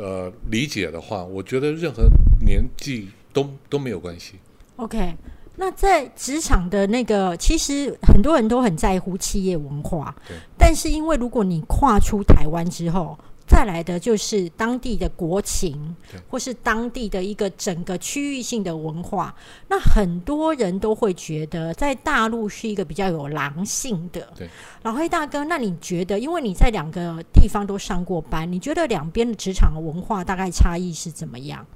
[0.00, 2.08] 呃理解的话，我觉得任何
[2.44, 4.34] 年纪都都没有关系。
[4.76, 5.14] OK。
[5.56, 13.18] 那在职场的那个，其实很多人都很在乎企业文化对，但是因为如果你跨出台湾之后，
[13.50, 15.96] 再来的就是当地的国情，
[16.28, 19.34] 或是当地的一个整个区域性的文化。
[19.66, 24.32] 那很多人都会觉得，在大陆是一个比较有狼性的。
[24.36, 24.48] 对，
[24.84, 31.66] 老黑大哥，那你觉得，因为你在两个地方都上过班，你觉得两边的职场文化大概差异是怎么样？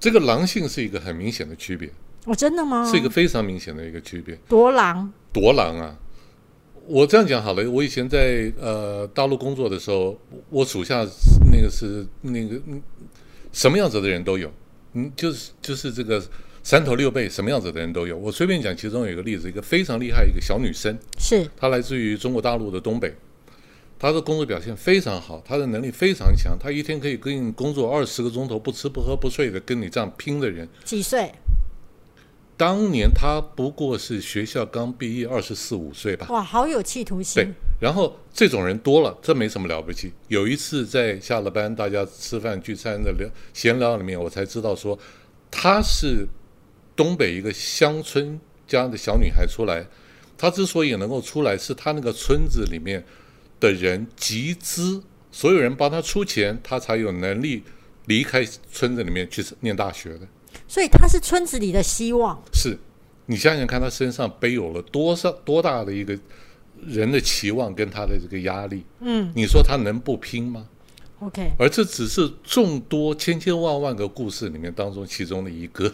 [0.00, 1.88] 这个狼性是一个很明显的区别，
[2.24, 2.90] 哦，真的吗？
[2.90, 4.34] 是一个非常明显的一个区别。
[4.48, 5.96] 多狼，多狼啊！
[6.88, 11.06] 我这样讲好了，我以前在呃大陆工作的时候，我属下
[11.52, 12.82] 那个是那个嗯
[13.52, 14.50] 什么样子的人都有，
[14.94, 16.22] 嗯，就是就是这个
[16.62, 18.16] 三头六臂，什么样子的人都有。
[18.16, 23.14] 我随便讲，其中有一个例子，一个非常厉害一个小女生，是她来自于中国大陆的东北，
[23.98, 31.30] 她的工作表现非常好，她的能力非常强，她一天可以跟你工作二十个钟头，不吃不喝不睡的跟你这样拼的人，几岁？
[32.58, 36.26] 当年他不过是学校刚毕业，二十四五岁吧。
[36.28, 40.12] 哇，好有企图对心。，然后这种人多了，这没什么了不起。
[40.26, 44.98] 有一次在下了班，大家吃饭聚餐的聊闲聊里面，我才知道说，
[45.52, 46.26] 她是
[46.96, 49.86] 东北一个乡村家的小女孩出来。
[50.36, 53.04] 她之所以能够出来，是她那个村子里面
[53.60, 57.62] 的人集资，所有人帮她出钱，她才有能力
[58.06, 60.26] 离开村子里面去念大学的。
[60.68, 62.40] 所以他是村子里的希望。
[62.52, 62.78] 是
[63.26, 66.16] 你想想看，他身上背有了多少多大的一个
[66.86, 70.68] 人的期望跟他的这个压力，嗯你说他能不拼吗
[71.20, 75.92] ？，OK，而这只是众多千千万万个故事里面当中其中的一个。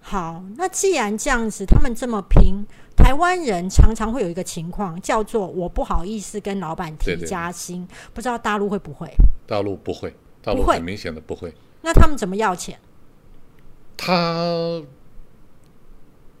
[0.00, 9.08] 好，那既然这样子，他们这么拼，台湾人常常会有一个情况叫做我不好意思跟老板提对对对加薪，不知道大陆会不会？
[9.46, 11.54] 大陆不会，大陆很明显的不会。
[11.82, 12.78] 那他们怎么要钱？
[14.02, 14.82] 他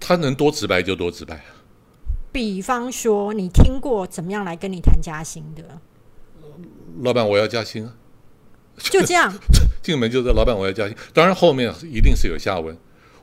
[0.00, 1.60] 他能多直白就多直白啊。
[2.32, 5.78] 比方说，你听过怎么样来跟你谈加薪的？
[7.02, 7.92] 老板，我要加薪啊！
[8.78, 9.30] 就这样，
[9.82, 10.96] 进门就是老板，我要加薪。
[11.12, 12.74] 当然后面一定是有下文。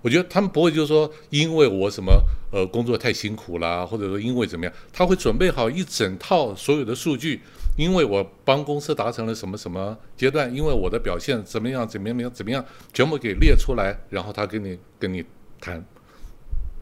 [0.04, 2.14] 我觉得他们不会就是说，因为我什么
[2.52, 7.42] 呃工作太辛苦啦，或者说因为怎么样，他会准备好一整套所有的数据，
[7.78, 15.24] 因为我帮公司达成了什么什么阶段，因为我的表现怎么样怎么样怎么样，全部给列出来，然后他跟你跟你
[15.62, 15.82] 谈。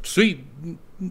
[0.01, 0.39] 所以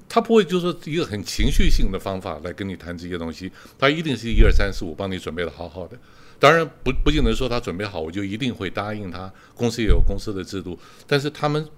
[0.08, 5.98] 他不会就是说一个很情绪性的方法来跟你谈这些东西，他一定是一二三四五帮你准备的好好的。
[6.38, 9.32] 当然不不见得说他准备好，我就一定会答应他。
[9.54, 11.68] 公司也有公司的制度，但是他们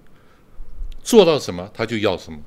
[1.02, 2.38] 做到什么他就要什么，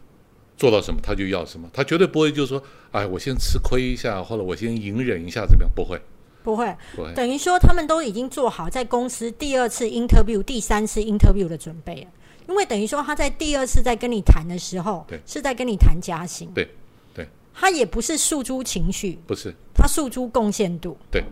[0.59, 5.71] 做到什么他就要什么，他绝对不会就是说，哎，我先吃亏一下，或者我先隐忍一下怎么样？
[5.73, 5.97] 不会，
[6.43, 6.75] 不会。
[7.13, 12.07] 等于说他们都已经做好在公司第二次 interview、第三次 interview 的准备了。
[12.49, 16.67] 因为等于说他在第二次在跟你谈的时候对，是在跟你谈加薪，对
[17.13, 20.97] 对，他也不是诉诸情绪，不是，他诉诸贡献度。
[21.09, 21.23] 对，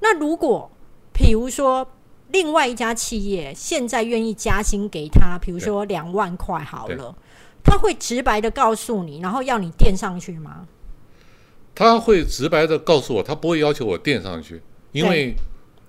[0.00, 0.70] 那如果
[1.12, 1.88] 比如说
[2.32, 7.16] 另外一家企业现在愿意加薪给他，比如说两万块好了，
[7.64, 10.68] 他会直白的告诉你，然后要你垫上去吗？
[11.74, 15.34] 他会直白的告诉我，他不会要求我垫上去，因为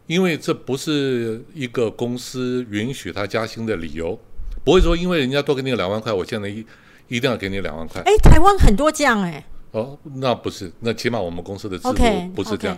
[0.07, 4.17] 因为这不是一个公司允许他加薪的理由，
[4.63, 6.65] 不会说因为人家多给你两万块，我现在一
[7.07, 8.01] 一定要给你两万块。
[8.01, 11.93] 哎，台湾很多这样哎、哦，那不是，那起码我们公司的制度
[12.33, 12.75] 不是这样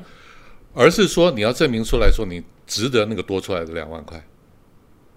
[0.73, 4.21] 而是说你要证明出来说你值得那个多出来的两万块。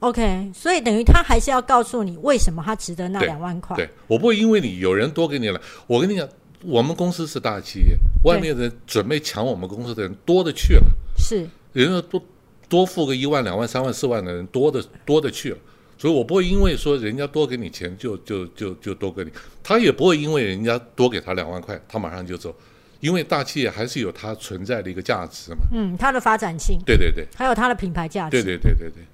[0.00, 3.76] OK，所以等于他还是要告诉你为什么他值得那两万块。
[3.76, 6.26] 对我不会因为你有人多给你了，我跟你讲，
[6.62, 10.84] 我们公司是大企业，外面的人准备抢我们公司的人多的去了，
[11.18, 12.22] 是人家多
[12.66, 15.58] 多付个一万、两万、三万、四万的人多的多的去了。
[15.98, 19.30] 所以我不会因为说人家多给你钱就就就就多给你，
[19.62, 22.54] 他也不会因为人家多给他两万块，他马上就走，
[23.00, 25.58] 因为大企业还是有它存在的一个价值嘛。
[25.74, 28.42] 嗯，它的发展性，对对对还有它的品牌价值。
[28.42, 29.04] 对对对对对。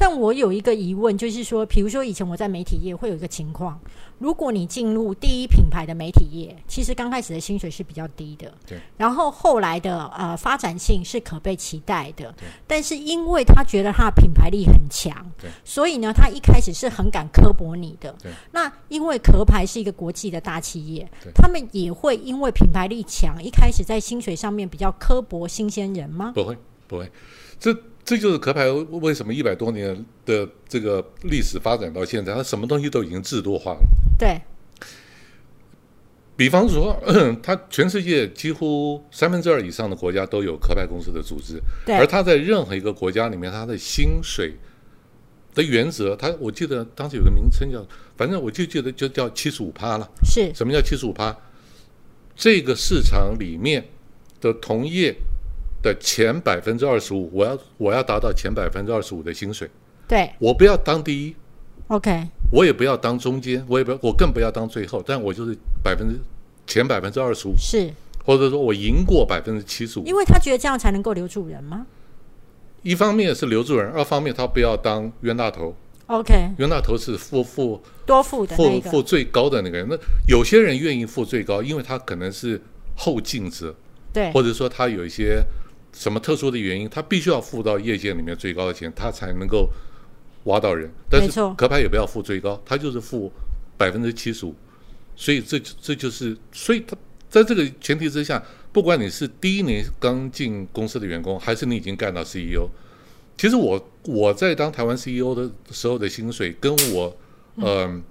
[0.00, 3.78] 但我有一个疑问，就是说，比如说以前我在媒体业会有一个情况，
[4.16, 8.78] 如果你进入第一品牌的媒体业，其实刚开始的薪水是比较低的，对。
[8.96, 12.34] 然后后来的呃发展性是可被期待的，
[12.66, 18.32] 但是因为他觉得他的品牌力很强对，所以呢，他一开始是很敢刻薄你的对。
[18.52, 26.32] 那因为壳牌是一个国际的大企业对，他们也会因为品牌力强，一开始在薪水上面比较刻薄新鲜人吗？
[26.34, 26.56] 不会，
[26.88, 27.12] 不会，
[27.58, 33.80] 这这就是壳牌为什么一百多年的这个历史发展到现在，它什么东西都已经制度化了。
[34.18, 34.40] 对，
[36.36, 37.00] 比方说，
[37.42, 44.54] 它全世界几乎三分之二以上的国家都有壳牌公司的组织，而它在任何一个国家里面，它的薪水
[45.54, 47.86] 的原则，它我记得当时有个名称叫，
[48.16, 50.10] 反正我就记得就叫七十五趴了。
[50.24, 51.36] 是什么叫七十五趴？
[52.34, 53.86] 这个市场里面
[54.40, 55.14] 的同业
[55.82, 59.68] 的前百分之二十五，我要我要达到前百分之二十五的薪水，
[60.06, 60.30] 对。
[60.38, 61.34] 我不要当第一
[61.88, 66.18] ，，OK，我也不要当中间，我也不要，我更不要当最后，但我就是百分之
[66.66, 67.90] 前百分之二十五，是。
[68.22, 70.04] 或者说我赢过百分之七十五。
[70.04, 71.86] 因为他觉得这样才能够留住人吗？
[72.82, 75.74] 一方面是留住人，二方面他不要当冤大头
[76.06, 79.86] ，？OK，冤大头是付付多付的那付付最高的那个人。
[79.88, 79.96] 那
[80.28, 82.60] 有些人愿意付最高，因为他可能是
[82.94, 83.74] 后进者，
[84.12, 84.30] 对。
[84.32, 85.42] 或者说他有一些
[85.92, 89.68] 什么特殊的原因，他必须要付到业界里面最高的钱，他才能够
[90.44, 90.90] 挖到人。
[91.10, 93.30] 但是壳牌也不要付最高，他就是付
[93.76, 94.54] 百分之七十五，
[95.16, 96.96] 所以这这就是，所以他
[97.28, 102.68] 在这个前提之下，不管你是第一年刚进公司的员工，还是你已经干到 CEO，
[103.36, 107.16] 其实我我在当台湾 CEO 的时候的薪水，跟我
[107.56, 108.02] 嗯、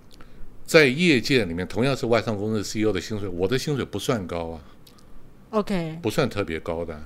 [0.65, 4.62] 在业界里面，同样是外商公司 CEO 的薪水，我的薪水不算高啊
[5.52, 7.04] ，OK，不算特别高的，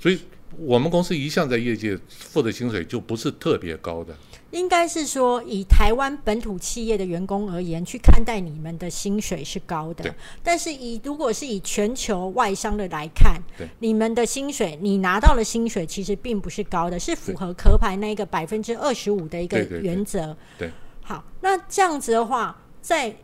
[0.00, 0.18] 所以
[0.58, 4.16] 我们公司一向在业界付的薪水就不是特别高的。
[4.50, 10.12] 应该是说以台湾本土企业的员工而言，去看待你们的薪水是高的对。
[10.42, 20.36] 但是以如果是以全球外商的来看对，你们的薪水，你拿到的薪水其实并不是高的，是符合壳牌那个百分之二十五的一个对对对原则。
[20.58, 20.68] 对
[21.00, 23.14] 好，那这样子的话，在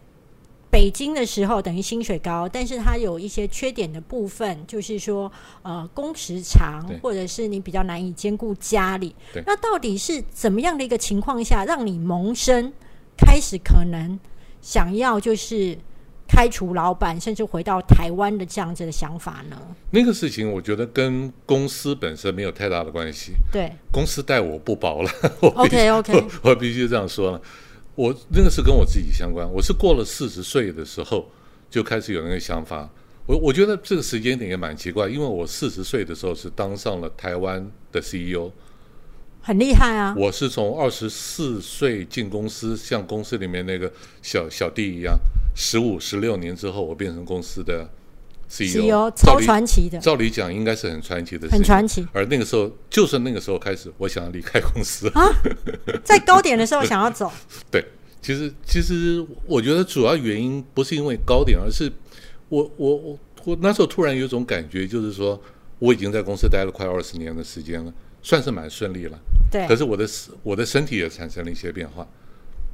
[0.71, 5.31] 北京的时候等于薪水高，但是它有一些缺点的部分，就是说
[5.63, 9.43] 呃工时长，或者是你比较难以兼顾家里对。
[9.47, 12.73] 那到底是怎么样的一个情况下，让你萌生
[13.17, 14.19] 开始可能
[14.61, 15.79] 想要就是
[16.29, 19.57] 开除老板，甚至回到台湾的这样子的想法呢？
[19.91, 23.33] 那个事情，我觉得跟公司本身没有太大的关系。
[23.51, 27.41] 对公司待我不薄了，，OK OK，我 我必须这样说了。
[27.97, 31.27] 我那个是跟我自己相关，我是过了四十岁的时候
[31.69, 32.89] 就开始有那个想法。
[33.27, 38.53] 我我觉得这个时间点也蛮奇怪，因为我四十岁的时候是当上了台湾的 CEO，
[39.41, 40.15] 很厉害啊！
[40.17, 43.91] 我是从二十四岁进公司，像公司里面那个
[44.23, 45.19] 小小弟一样，
[45.57, 47.89] 十五十六年之后我变成公司的
[48.49, 55.09] CEO，, 超传奇的，照理讲应该是很传奇的很传奇而那个时候，就是那个时候开始，我想要离开公司。
[55.15, 55.29] 啊！
[56.05, 57.31] 在高点的时候想要走，
[57.71, 57.85] 对，
[58.23, 61.91] 其实其实我觉得主要原因不是因为高点，而是
[62.49, 65.41] 我我我我那时候突然有种感觉，就是说
[65.79, 69.19] 我已经在公司待了快二十年的时间了，算是蛮顺利了。
[69.51, 70.09] 对可，是我的
[70.43, 72.07] 我的身体也产生了一些变化，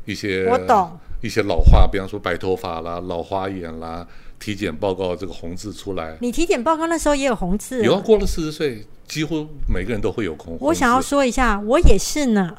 [0.05, 4.07] 一些我懂，一些老化，比方说白头发啦、老花眼啦，
[4.39, 6.19] 体检报告这个红字出来。
[6.21, 8.03] 你体检报告那时候也有红字有啊，啊。
[8.05, 10.59] 过了四十岁，几乎每个人都会有红。
[10.61, 12.55] 我想要说一下，我也是呢。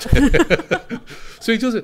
[1.39, 1.84] 所以就是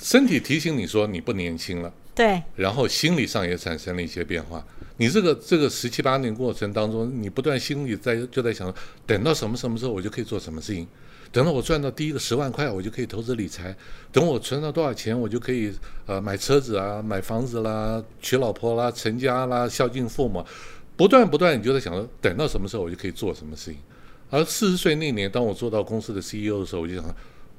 [0.00, 1.92] 身体提醒你说你不年轻了。
[2.14, 4.64] 对，然后心理上也产生了一些变化。
[4.96, 8.72] 你这个这个十七八年过程当中，你不断心里在就在想，
[9.04, 10.86] 等到什么什么时候我就可以做什么事情，
[11.34, 13.74] 等到我赚到第一个十万块，我就可以投资理财，
[14.12, 15.74] 等我存到多少钱，我就可以
[16.06, 20.46] 呃买车子啊、买房子啦、娶老婆啦、成家啦、孝敬父母，
[20.96, 23.80] 不断不断，你就在想着，等到什么时候我就可以做什么事情。
[24.30, 27.04] 而四十岁那年，当我做到公司的 CEO 的时候，我就想，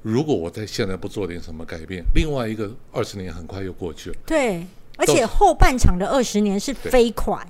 [0.01, 4.15] 如果我在现在不做点什么改变，另外一个二十年很快又过去了。
[4.25, 7.45] 对，而且后半场的二十年是飞快。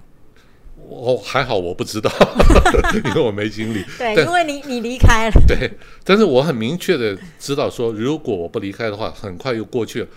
[0.89, 2.11] 哦，还好我不知道，
[3.05, 3.83] 因为我没经历。
[3.97, 5.31] 对，因为你你离开了。
[5.47, 5.71] 对，
[6.03, 10.07] 但是我很明确的知道说，如果我不离开的话，很快又过去了。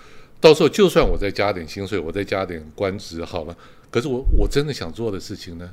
[0.40, 3.56] 到时候就算我再加点薪水，我再加点官职好了，
[3.90, 5.68] 可是我我真的想做的事情呢，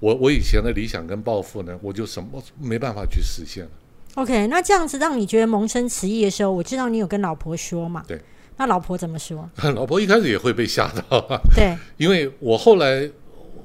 [0.00, 3.70] 我我以前的理想跟抱负呢，我就什么没办法去实现了。
[4.16, 8.04] OK，那这样子让你觉得萌生词意的时候，我知道你有跟老婆说嘛？
[8.06, 8.20] 对。
[8.56, 9.50] 那老婆怎么说？
[9.74, 13.10] 老婆一开始也会被吓到啊，对，因为我后来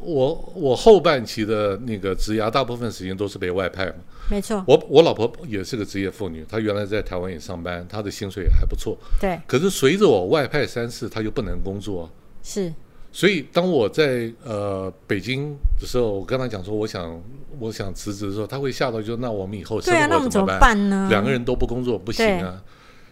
[0.01, 3.95] 我我后半期的那个职涯，大部分时间都是被外派嘛。
[4.29, 8.97] 没错，我我老婆也是个职业妇女，她原来在台湾也上班，她的薪水也还不错。
[9.19, 12.09] 对，可是随着我外派三次，她就不能工作。
[12.43, 12.73] 是
[13.11, 17.19] 所以当我在呃北京的时候，我跟她讲说，我想
[17.57, 20.59] 我想辞职的时候，她会吓到，就那我们以后生活怎么办？
[20.59, 21.07] 办呢？
[21.09, 22.61] 两个人都不工作不行啊。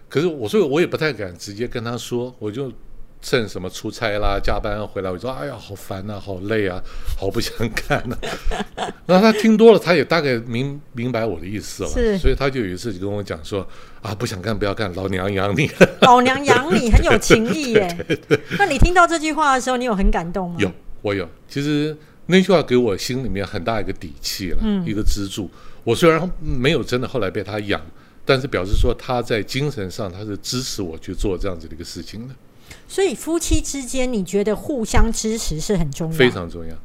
[0.07, 2.71] 可是我所以我也不太敢直接跟她说，我就
[3.21, 6.81] 趁什么出差啦、加班回来，我说哎呀，好烦啊，好累啊，
[7.17, 8.17] 好不想干啊。
[9.05, 13.67] 然后他听多了，他也大概明明白我的意思了，是所以他就有一次就跟我讲说
[14.01, 15.69] 啊，不想干不要干，老娘养你。
[16.01, 18.05] 老娘养你，很有情义耶。
[18.57, 20.55] 那你听到这句话的时候，你有很感动吗？
[20.59, 21.27] 有，我有。
[21.49, 21.95] 其实
[22.27, 25.49] 那句话给我心里面很大一个底气了，嗯一个支柱。
[25.83, 27.81] 我虽然没有真的后来被他养，
[28.25, 32.35] 但是表示说他在精神上他是支持我去做这样子的一个事情的，
[32.87, 36.75] 所以夫妻之间，你觉得互相支持是很重要，非常重要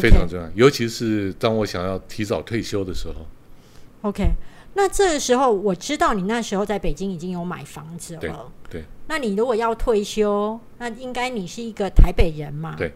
[0.00, 0.48] 非常重要。
[0.54, 3.26] 尤其是当我想要提早退休的时候
[4.02, 4.30] ，OK。
[4.74, 8.46] 那这个时候，我知道你那时候在北京已经有买房子对了。
[8.70, 12.76] 对，那你如果要退休，那应该你是一个台北人嘛？
[12.76, 12.92] 对。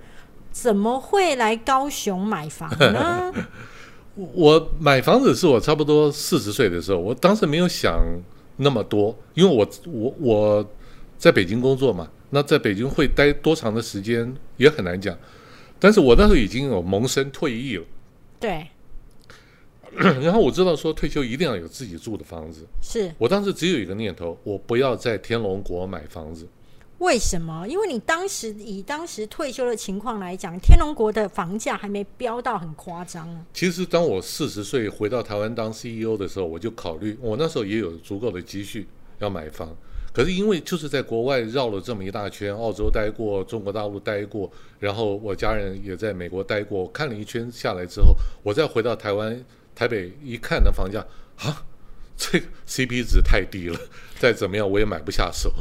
[0.53, 3.33] 怎么会来高雄买房呢？
[4.15, 8.01] 我买房子是我差不多四十岁的时候，我当时没有想
[8.59, 10.71] 那么多，因为我我我
[11.19, 15.17] 在北京工作嘛，那在北京会待多长的时间也很难讲，
[15.79, 17.85] 但是我那时候已经有萌生退役了，
[18.41, 18.67] 对，
[19.95, 26.49] 然后我知道说退休一定要有自己住的房子，是我当时只有一个念头，我不要在天龙国买房子，
[26.99, 27.65] 为什么？
[27.69, 33.47] 因为你当时以当时退休的情况来讲，天龙国的房价还没飙到很夸张啊。
[33.55, 38.89] 其实当我四十岁回到台湾当 CEO 的时候，我就考虑，我那时候也有足够的积蓄
[39.21, 39.77] 要买房，
[40.15, 44.49] 可是因为就是在国外绕了这么一大圈，澳洲待过，中国大陆待过，
[44.79, 49.45] 然后我家人也在美国待过，我看了一圈下来之后，我再回到台湾
[49.75, 51.05] 台北一看那房价
[51.39, 51.67] 啊，
[52.17, 53.81] 这个 CP 值太低了，
[54.21, 55.53] 再怎么样我也买不下手。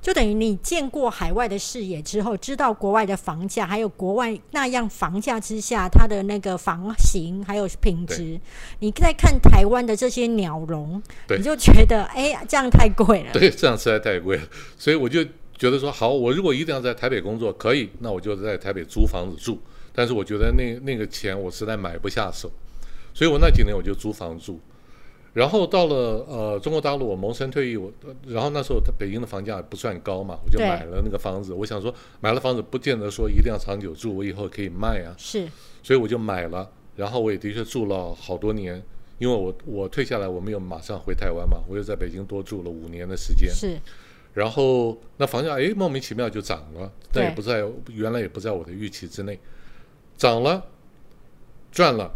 [0.00, 8.40] 就等于你见过海外的视野之后，知道国外的房价，还有国外那样房价之下它的那个房型还有品质，
[8.78, 11.02] 你再看台湾的这些鸟笼，
[11.36, 13.32] 你就觉得哎，这样太贵了。
[13.32, 14.42] 对，这样实在太贵了，
[14.76, 15.24] 所以我就
[15.56, 19.60] 觉得说，好，我如果一定要在台北工作，可以，那我就在台北租房子住。
[19.92, 22.48] 但是我觉得那那个钱我实在买不下手，
[23.12, 24.60] 所以我那几年我就租房住。
[25.34, 27.92] 然后到了呃中国大陆，我萌生退役，我
[28.26, 31.52] 然后那时候北京的房价不算高嘛，我就买了那个房子。
[31.52, 35.46] 我想说，买了房子不见得说一定要长久住，我以后可以卖啊，是
[35.82, 36.68] 所以我就买了。
[36.96, 38.82] 然后我也的确住了好多年，
[39.18, 43.48] 因为我我退下来我没有马上回台湾嘛，我又在北京多住了五年的时间。
[43.54, 43.78] 是，
[44.34, 49.38] 然后那房价哎莫名其妙就涨了，但也不在原来也不在我的预期之内，
[50.16, 50.64] 涨了，
[51.70, 52.10] 赚了。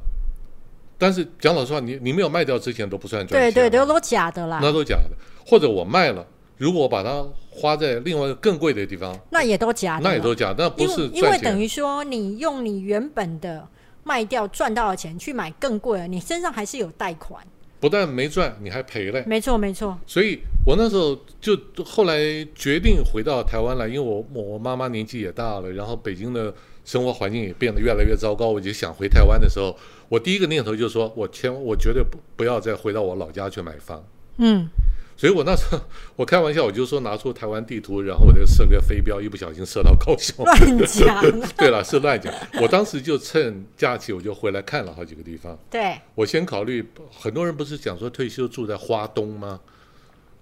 [1.03, 5.11] 但是讲老实话，你你没有卖掉之前都不算赚对钱，对，都都假的啦，那都假的。
[5.45, 6.25] 或者我卖了，
[6.59, 11.39] 如果我把它花在另外一个更贵的地方，那也都假的，那也都假，那不是因为因为。
[11.39, 13.67] 等于说你用你原本的
[14.05, 17.45] 卖掉赚到的钱去买更贵的，你身上还是有贷款。
[17.81, 19.21] 不但没赚，你还赔了。
[19.27, 22.15] 没错没错，所以我那时候就后来
[22.55, 29.77] 决定回到台湾来，因为我我妈妈年纪也大了，然后北京的生活环境也变得越来越糟糕，我就想回台湾的时候，
[30.13, 34.05] 我第一个念头就是说我千我绝对不不要再回到我老家去买房。
[34.37, 34.69] 嗯，
[35.17, 35.81] 所以我那时候
[36.17, 40.45] 我开玩笑，我就说拿出台湾地图，然后我就射个飞镖，一不小心射到高雄。
[40.45, 42.31] 乱讲， 对了，是乱讲。
[42.61, 45.59] 我当时就趁假期，我就回来看了好几个地方。
[45.71, 49.61] 对，我先考虑，很多人不是讲说退休住在花东吗？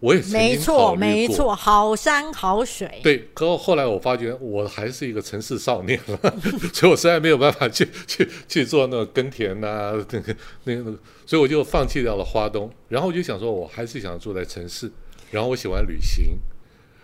[0.00, 6.18] 我也曾经考没错没错，好山好水，对，可我后来我发觉我还是一个城市少年了，
[6.72, 10.34] 所以我实在没有办法去 去去做那个耕田呐、那个
[10.64, 10.84] 那个，
[11.26, 12.70] 所以我就放弃掉了花东。
[12.88, 14.90] 然后我就想说，我还是想住在城市，
[15.30, 16.38] 然后我喜欢旅行。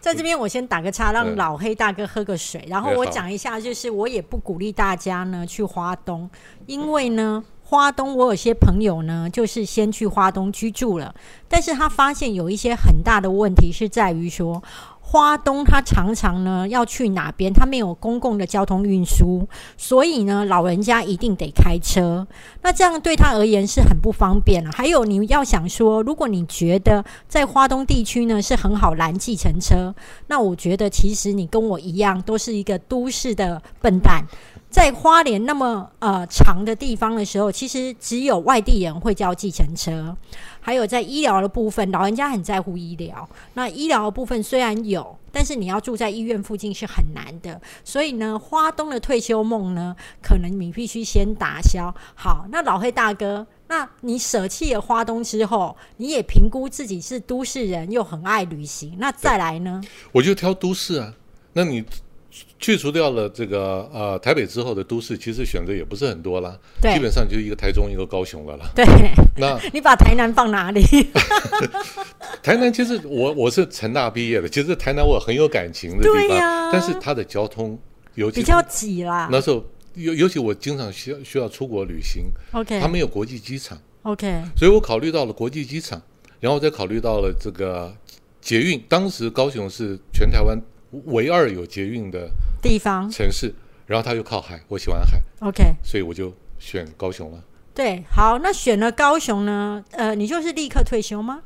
[0.01, 6.31] 在这边我先打个岔，让嗯老黑大哥喝个水，然后我讲一下，就是我也不鼓励大家呢去花东，
[6.67, 7.45] 因为呢。
[7.69, 11.13] 花东，我有些朋友呢，就是先去花东居住了，
[11.49, 14.63] 但是他发现有一些很大的问题是在于说，
[15.01, 22.25] 花东他常常呢要去哪边，他没有公共的交通运输，所以呢老人家一定得开车，
[22.63, 24.71] 那这样对他而言是很不方便了。
[24.71, 29.93] 还有你要想说，如果你觉得在花东地区呢是很好拦计程车，
[30.29, 34.25] 那我觉得其实你跟我一样，都是一个都市的笨蛋。
[34.69, 40.17] 在花莲那么呃长的地方的时候，其实只有外地人会叫计程车。
[40.61, 43.29] 还有在医疗的部分，老人家很在乎医疗。
[43.55, 47.61] 那医疗的部分虽然有，但是你要住在医院附近是很难的。
[47.85, 51.95] 所以呢，花东的退休梦呢，可能你必须先打消。
[52.17, 59.81] 好，那老黑大哥，那你舍弃了花东之后，你也评估自己是都市人，又很爱旅行，那再来呢？
[60.11, 61.15] 我就挑都市啊。
[61.53, 61.85] 那你
[62.59, 68.67] 去除掉了这个呃台北之后的都市，其实选择也不是很多啦，对基本上就一个台中，一个高雄了啦。
[68.75, 68.85] 对
[69.37, 70.83] 那 你把台南放哪里？
[72.43, 77.79] 台南其实我我是成大毕业的，其实台南我很有感情的地方，对呀但是它的交通
[78.15, 79.29] 尤其比较挤啦。
[79.31, 86.01] 那时候尤尤其我经常需要需要出国旅行，OK 它没有国际机场，OK，所以我考虑到了国际机场，
[86.41, 87.95] 然后再考虑到了这个
[88.41, 88.83] 捷运。
[88.89, 90.59] 当时高雄是全台湾
[91.05, 92.29] 唯二有捷运的
[92.63, 93.55] 地方城市，
[93.87, 95.75] 然后它又靠海，我喜欢海，OK。
[95.83, 97.43] 所以我就选高雄了。
[97.75, 99.85] 对，好，那选了高雄呢？
[99.91, 101.43] 呃，你就是立刻退休吗？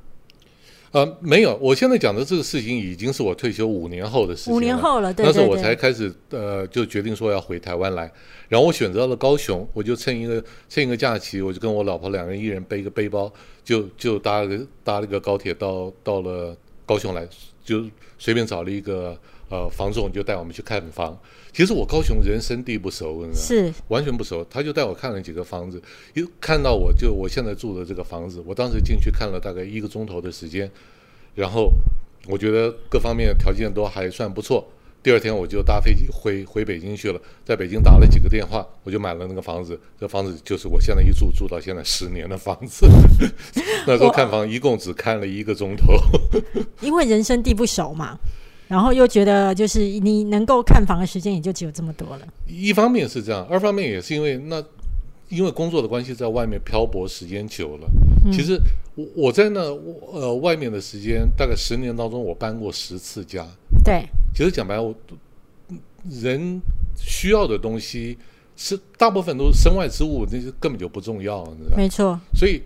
[0.93, 4.53] 呃，没有，我现在讲的这个事情已经是我退休五年后的事情。
[4.53, 8.11] 五年后了，对那时候我对对，才开始呃，就决定说要回台湾来，
[8.49, 13.33] 然后我选择了高雄，我就趁一个趁一个假期，我就跟我老婆两个人一人背一个背包，
[13.63, 17.25] 就就搭了个搭了个高铁到到了高雄来，
[17.65, 17.85] 就
[18.19, 19.17] 随便找了一个
[19.51, 21.19] 呃房总就带我们去看房。
[21.53, 25.83] 其实我高雄人生地不熟，是完全不熟，他就带我看了几个房子，
[26.15, 30.71] 一看到我就我现在住的这个房子，我当时进去看了大概一个钟头的时间，
[31.35, 31.73] 然后
[32.29, 34.65] 我觉得各方面条件都还算不错。
[35.03, 39.81] 第二天我就搭飞机回回北京去了，在北京打了几个电话，我就买了那个房子。
[39.99, 42.87] 这房子就是我现在一住住到现在十年的房子。
[43.89, 45.95] 那时候看房一共只看了一个钟头。
[46.83, 48.19] 因为人生地不熟嘛，
[48.71, 52.29] 然后又觉得就是你能够看房的时间也就只有这么多了。
[52.47, 54.63] 一方面是这样，二方面也是因为那
[55.29, 57.89] 因为工作的关系，在外面漂泊时间久了，
[58.33, 58.57] 其实
[58.95, 59.61] 我我在那
[60.13, 63.45] 呃外面的时间，大概十年当中，我搬过十次家。
[63.85, 64.95] 对，其实讲白了，我
[66.09, 66.63] 人
[66.97, 68.17] 需要的东西
[68.57, 71.77] 是大部分都是身外之物，那些根本就不重要，你知道？
[71.77, 72.63] 没错，所以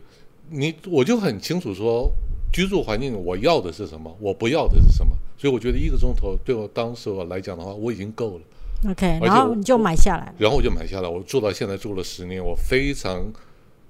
[0.50, 2.12] 你我就很清楚说，
[2.52, 5.16] 居住环境我要的是什么，我不要的是什么。
[5.44, 8.90] 所以我觉得一个钟头对我当时我来讲的话，我已经够了。
[8.90, 10.34] OK，然后你就买下来了。
[10.38, 13.30] 然后我就买下来，我住到现在住了十年，我非常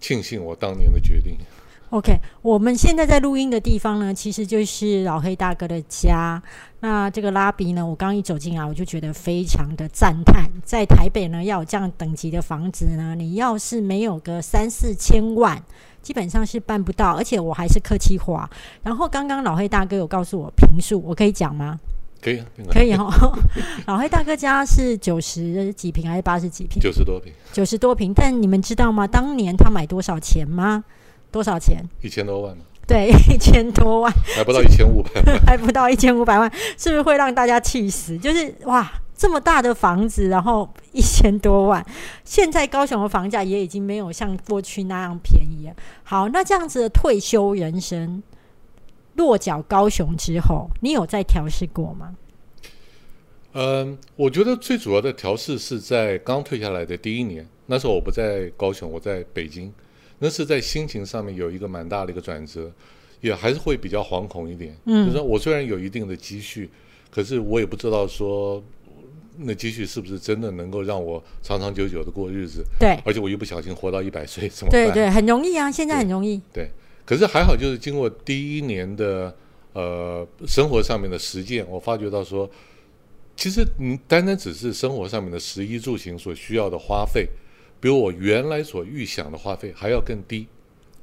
[0.00, 1.36] 庆幸我当年的决定。
[1.90, 6.42] OK，我们现在在录音的地方呢，其实就是老黑大哥的家。
[6.80, 10.50] 那这个拉比呢，我刚一走进来，我就觉得非常的赞叹。
[10.64, 15.62] 在台北呢，要有这样等级的房子呢，你要是没有个三四千万，
[16.04, 17.16] 基本上是办不到。
[17.16, 18.48] 而且我还是客气话。
[18.84, 21.80] 然后刚刚老黑大哥有告诉我平数，我可以讲吗？
[22.22, 23.10] 可以啊，可以哈、
[23.86, 26.80] 老黑大哥家是九十几平还是八十几平？
[26.80, 28.14] 九十多平，九十多平。
[28.14, 29.06] 但你们知道吗？
[29.06, 30.84] 当年他买多少钱吗？
[31.30, 31.84] 多少钱？
[32.00, 35.40] 一千多万嘛，对， 一千多万，还不到一千五百万。
[35.44, 38.16] 还不到一千五百万，是不是会让大家气死？
[38.16, 38.90] 就是哇，
[39.24, 41.82] 这么大的房子，然后一千多万，
[42.24, 45.74] 现在高雄的房价也已经没有像过去那样便宜了。
[46.02, 48.22] 好，那这样子的退休人生，
[49.14, 52.14] 落脚高雄之后，你有在调试过吗？
[53.54, 59.72] 嗯，我觉得最主要的调试是在刚退下来的第一年，那时候我不在高雄，我在北京，
[60.18, 62.70] 那是在心情上面有一个蛮大的一个转折，
[63.22, 64.76] 也还是会比较惶恐一点。
[64.84, 66.70] 嗯就是说我虽然有一定的积蓄，
[67.10, 68.62] 可是我也不知道说
[69.36, 74.86] 那积蓄是不是真的能够让我长长久久的过日子，对，而且我又不小心活到一百岁，怎么办？
[74.86, 76.40] 对对，很容易啊，现在很容易。
[76.52, 76.70] 对，
[77.04, 79.34] 可是还好，就是经过第一年的
[79.72, 82.48] 呃生活上面的实践，我发觉到说，
[83.36, 87.28] 其实你单单只是生活上面的食衣住行所需要的花费，
[87.80, 90.46] 比我原来所预想的花费还要更低。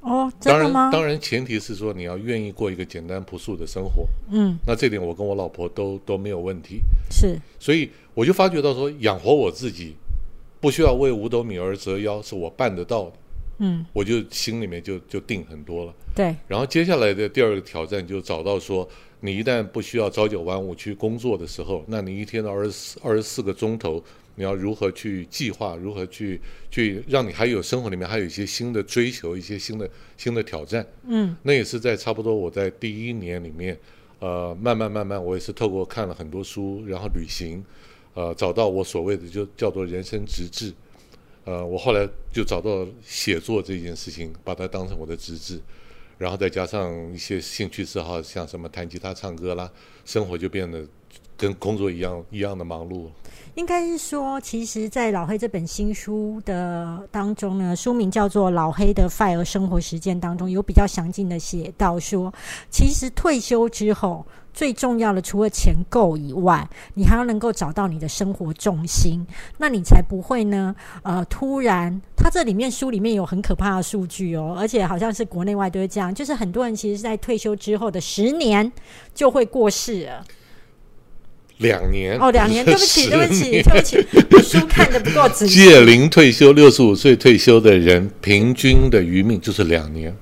[0.01, 0.89] 哦，当然，吗？
[0.91, 4.05] 当然前提是说你要愿意过一个简单朴素的生活。
[4.31, 6.81] 嗯，那这点我跟我老婆都都没有问题，
[7.11, 9.95] 是，所以我就发觉到说，养活我自己
[10.59, 13.13] 不需要为五斗米而折腰，是我办得到的。
[13.59, 15.93] 嗯，我就心里面就就定很多了。
[16.15, 18.87] 对，然后接下来的第二个挑战就找到说，
[19.19, 24.03] 你一旦不需要朝九晚五去工作的时候，那你一天的二十四二十四个钟头，
[24.35, 30.85] 你要如何去计划，如何去去让你还有生活里面还有一些新的追求，一些新的新的挑战。
[31.07, 33.77] 嗯，那也是在差不多我在第一年里面，
[34.19, 37.63] 呃，慢慢慢慢，我也是透过看了很多书，然后旅行，
[38.13, 40.73] 呃，找到我所谓的就叫做人生直至。
[41.43, 45.59] 呃，我后来就找到写作这件事情，把它当成我的直至，
[46.19, 49.71] 然后再加上一些兴趣嗜好，像什么弹吉他、唱歌啦，
[50.05, 50.85] 生活就变得
[51.35, 53.09] 跟工作一样一样的忙碌。
[53.55, 62.33] 应该是说，其实，在老黑这本新书的当中呢，书名叫做《老黑的 FIRE 生活实践》当中，有比较详尽的写到说，
[62.69, 69.27] 其实退休之后最重要的，除了钱够以外，你还要能够找到你的生活重心，
[69.57, 70.73] 那你才不会呢，
[71.03, 78.71] 呃，突然，他这里面书里面有很可怕的数据哦，而且好像是国内外都是这样，就是很多人其实是在退休之后的十年
[79.13, 80.23] 就会过世了。
[81.61, 85.55] 两年哦，两年， 对不起，对不起，对不起，我书看的不够仔细。
[85.55, 90.13] 届龄退休，六十五岁退休的人，平均的余命就是两年。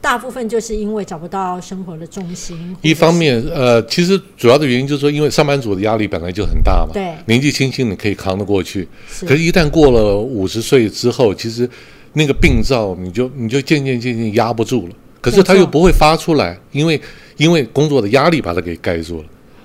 [0.00, 2.76] 大部分就是因为找不到生活的重心。
[2.82, 11.66] 一方面，呃，其实主要的原因就是说，因为上班族的压力本来就很大嘛，对年纪轻轻你可以扛得过去，是可是，一旦过了五十岁之后，其实
[12.12, 17.00] 那个病灶你就你就渐渐渐渐压不住了，可是他又不会发出来，因为
[17.38, 19.24] 因为工作的压力把它给盖住了。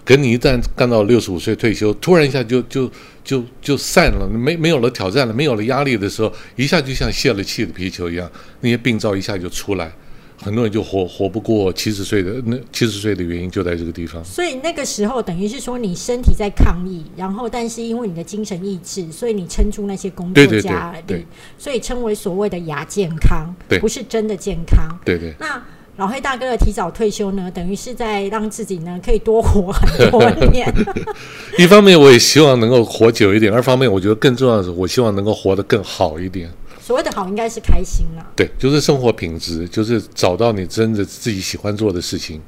[0.09, 2.91] 可你一旦干到六十五岁退休，突然一下就就
[3.23, 8.27] 就就散了，没没有了挑战了，没有了压力的时候，一下就像泄了气的皮球一样，
[8.61, 9.93] 那些病灶一下就出来，
[10.41, 14.25] 很多人就活活不过七十岁的那七十岁的原因就在这个地方。
[14.25, 20.59] 所以那个时候等于是说你身体在抗议，然后但是因为你的精神意志，所以你撑住那些工作对
[21.05, 21.23] 对
[21.59, 24.89] 所以称为所谓的亚健康，对不是真的健康。
[25.05, 25.35] 对对。
[25.39, 25.63] 那
[25.99, 30.73] 老黑大哥的提早退休呢，等于是在让自己呢可以多活很多年。
[31.59, 36.49] 一方面我也希望能够活久一点，二方面我觉得更重要的是，我希望能够活得更好一点。
[36.79, 38.25] 所谓的好，应该是开心啦。
[38.33, 42.41] 对，就是生活品质，就是找到你真的自己喜欢做的事情。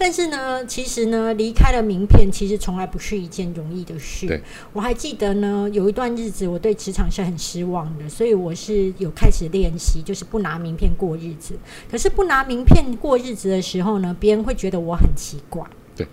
[0.00, 4.26] 但是呢，其实呢，离开了名片，其实从来不是一件容易的事。
[4.26, 4.40] 对，
[4.72, 11.54] 我还记得呢，有一段日子我对职场是很失望的，所以我是有开始练习，就是不拿名片过日子。
[11.90, 15.62] 可是不拿名片过日子的时候呢，别人会觉得我很奇怪。
[15.94, 16.06] 对，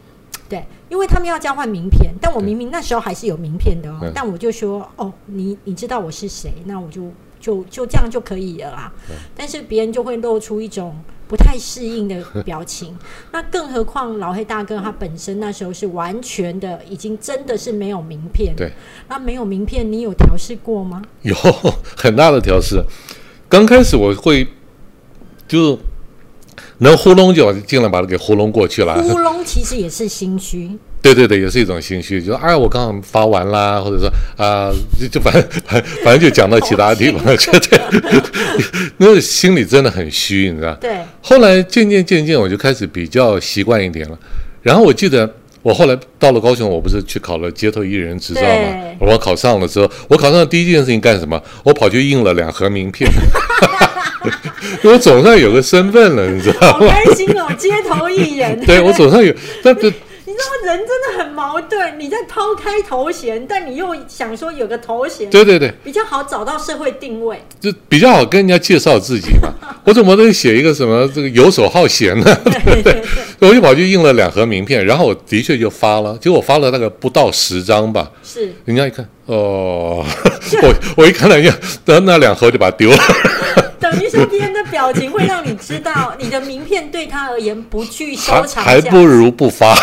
[0.50, 7.10] 对，因为他们要交换名片，但我明明那时候还是有名片的哦，嗯但我就说哦，你你知道我是谁，那我就
[7.40, 8.92] 就就这样就可以了啦。
[9.36, 10.96] 但是别人就会露出一种
[11.28, 12.98] 不太适应的 表情。
[13.32, 18.54] 那更何况老黑大哥他本身那时候是完全的，已经真的是没有名片。
[18.56, 18.72] 对，
[19.10, 21.02] 那没有名片，你有调试过吗？
[21.22, 21.36] 有
[21.96, 22.84] 很大的调试。
[23.50, 24.48] 刚开始我会
[25.48, 25.80] 就
[26.80, 29.02] 能糊弄就尽量把它给糊弄过去了。
[29.04, 30.78] 糊弄其实也是心虚。
[31.02, 34.70] 对对对，也是一种心虚，就说哎，我刚刚发完啦，或者说啊，
[35.00, 37.80] 就就反正反 反正就讲到其他地方 去， 对，
[38.98, 40.74] 那个心里真的很虚，你知道？
[40.76, 40.98] 对。
[41.22, 44.18] 后来渐渐渐渐，我就开始比较习惯一点了。
[44.62, 45.32] 然后我记得
[45.62, 48.98] 我后来到了高雄，我不是去考了街头艺人执照嘛？
[49.00, 51.42] 我考上了之后，我考上的第一件事情干什么？
[51.64, 53.10] 我跑去印了两盒名片，
[54.84, 56.88] 我总算有个身份了，你知道吗？
[56.88, 58.60] 好开心哦，街头艺人。
[58.66, 59.34] 对我总算有，
[59.64, 59.74] 但
[60.38, 60.50] 是。
[60.62, 69.54] 那人真的很矛盾，你在抛开头衔，但你又想说有个头衔，对对对，比较好找到社会定位，就比较好跟人家介绍自己嘛。
[69.86, 72.38] 我怎么能写一个什么这个游手好闲 呢？
[72.44, 73.04] 对对？
[73.40, 78.12] 我就跑去印了两盒名片，然后我的确就发了，结果发了那个不到十张吧。
[78.24, 80.04] 是，人家一看，哦，
[80.64, 81.54] 我我一看人家，
[81.86, 82.98] 那那两盒就把它丢了。
[83.92, 89.76] 等于说别人的表情会让你知道，你的名片对他而言不具收藏还不如不发。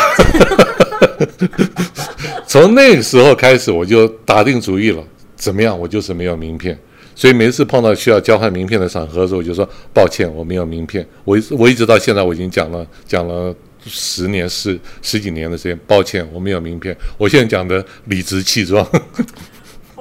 [2.47, 5.03] 从那个时候开始，我就打定主意了，
[5.37, 6.79] 怎么样，我就是没有名片。
[7.17, 11.07] 所以每次碰到需要交换名片的场合的时候，我就说抱歉，我没有名片。
[11.25, 13.55] 我我一直到现在，我已经讲了讲了
[13.87, 16.97] 十年十十几年的时间，抱歉，我没有名片。
[17.17, 18.87] 我现在讲的理直气壮。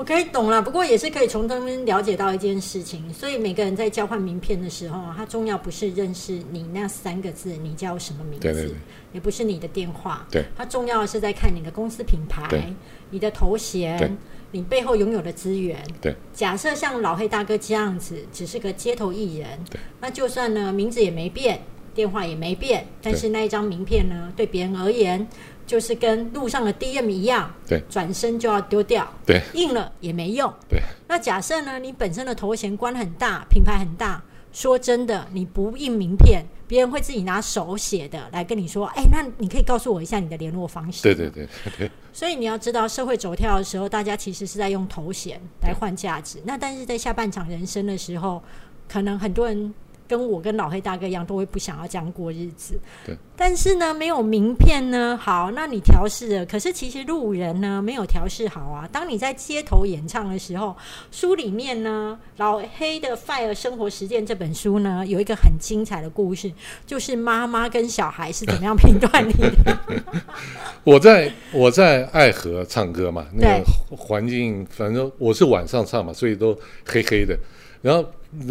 [0.04, 3.02] 我可以懂了，不过也是可以从他们了解到一件事情。
[3.14, 8.76] 所以每个人在交换名片的时候，他重要不是认识你那三个字，你叫什么名字，
[9.14, 12.70] 也不是你的电话，对，他重要的是在看你的公司品牌、
[13.12, 14.18] 你的头衔、
[14.52, 15.82] 你背后拥有的资源。
[16.02, 19.58] 对，假设像老黑大哥这样子，只是个街头艺人，
[20.02, 21.62] 那就算呢名字也没变，
[21.96, 25.26] 电话也没变，但是那一张名片呢，对别人而言。
[25.74, 30.80] 就是跟路上的 DM 一样，对，转身就要丢掉，对，印了也没用，对。
[31.08, 41.02] 那假设呢，你本身的头衔官很大，品牌很大，说真的，你不印名片，别人会自己拿手写的来跟你说，哎，那你可以告诉我一下你的联络方式。
[41.02, 41.90] 对对对对。
[42.14, 46.38] 所以你要知道，社会走跳的时候，大家其实是在用头衔来换价值。
[46.46, 48.44] 那但是在下半场人生的时候，
[48.88, 49.74] 可能很多人。
[50.08, 52.80] 跟我跟老黑大哥一样，都会不想要这样过日子。
[53.06, 56.46] 对，但是呢，没有名片呢，好，那你调试了。
[56.46, 58.88] 可是其实路人呢，没有调试好啊。
[58.92, 60.76] 当你在街头演唱的时候，
[61.12, 66.52] 书里面呢，老黑的《Fire 生活实践》这本书呢，有一个很精彩的故事，
[66.86, 69.78] 就是妈妈跟小孩是怎么样评断你的。
[70.84, 73.64] 我在我在爱河唱歌嘛，那个
[73.96, 77.38] 环境，反正我是晚上唱嘛，所以都黑黑的。
[77.82, 78.06] 然后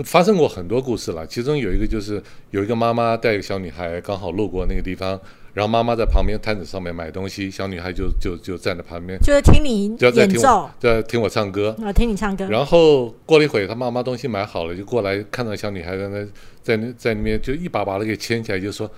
[0.05, 5.21] 发生过很多故事了，其中有一个就是有一个妈妈带一个小女孩刚好路过那个地方，
[5.55, 12.47] 然后妈妈在旁边摊子上面买东西，小女孩就就就站在旁边，就是听你演奏，在听我唱歌，啊，听你唱歌。
[12.49, 16.27] 然后过了一会，她妈妈东西买好了，就过来看到小女孩在那
[16.63, 18.91] 在那在那边就一把把她给牵起来，就说。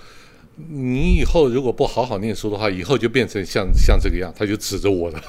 [0.57, 4.32] 你以后如果不好好念书的话，以后就变成像像这个样。
[4.36, 5.20] 他就指着我了，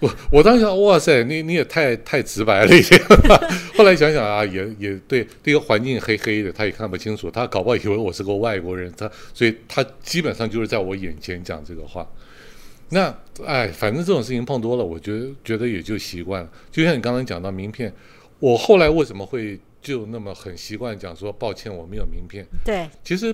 [0.00, 3.00] 我我当时想，哇塞，你你也太太直白了一点。
[3.78, 12.04] 后来想想啊，也也对，这个环境黑黑的，他也看不清楚，他搞不好以为我是个外国人，他所以他基本上就是在我眼前讲这个话。
[12.88, 16.48] 那哎，反正这种事情碰多了，我觉得觉得也就习惯了。
[16.72, 17.94] 就像你刚刚讲到名片，
[18.40, 19.60] 我后来为什么会？
[19.84, 22.44] 就那么很习惯讲说抱歉我没有名片。
[22.64, 23.32] 对，其实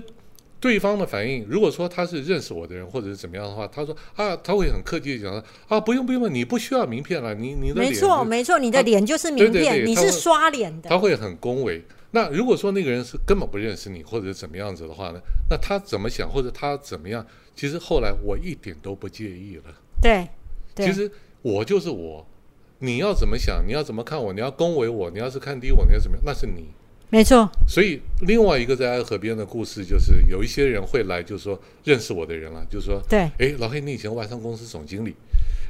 [0.59, 10.91] 对方的反应，如果说他是认识我的人或者是怎么样的话，他说啊，他会很客气的讲说啊，不用不用，你不需要名片了，你你的没错没错，你的脸就是名片，你是刷脸的。
[10.91, 11.83] 他会很恭维。
[12.11, 15.21] 那如果说那个人是根本不认识你或者怎么样子的话呢？
[15.49, 17.25] 那他怎么想或者他怎么样？
[17.55, 19.63] 其实后来我一点都不介意了。
[20.03, 20.29] 对，
[20.75, 21.11] 其实
[21.43, 22.27] 我就是我。
[22.81, 23.63] 你要怎么想？
[23.67, 24.33] 你要怎么看我？
[24.33, 25.11] 你要恭维我？
[25.11, 25.85] 你要是看低我？
[25.87, 26.25] 你要怎么样？
[26.27, 26.67] 那是你，
[27.11, 27.47] 没错。
[27.69, 35.15] 所以另外一个在爱河边的故事，就是有一些人会来，就是说认识我的人了，就是说，对，哎，老黑，你以前外商公司总经理，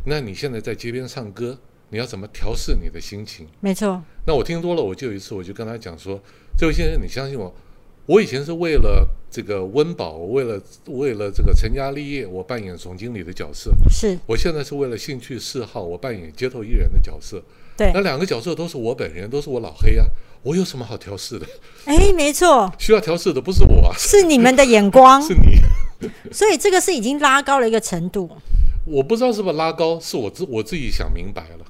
[0.06, 1.58] 那你现在在街边唱歌，
[1.88, 3.46] 你要怎么调试你的心情？
[3.60, 4.02] 没错。
[4.24, 6.22] 那我听多了，我就有一次我就跟他讲说，
[6.56, 7.52] 这位先生，你相信我。
[8.10, 13.70] 我以前是为了这个温饱，为了为了这个成家立业，我扮演总经理的角色。
[13.88, 17.40] 是，我现在是为了兴趣嗜好，我扮演街头艺人的角色。
[17.76, 20.04] 对，那两个角色都是我本人，都是我老黑啊，
[20.42, 21.46] 我有什么好调试的？
[21.84, 25.60] 哎，没错，需要调试的不是我，是你们的眼光， 是你。
[26.34, 28.28] 所以这个是已经拉高了一个程度。
[28.84, 31.64] 我不知道是不是拉高，是我自我自己想明白了。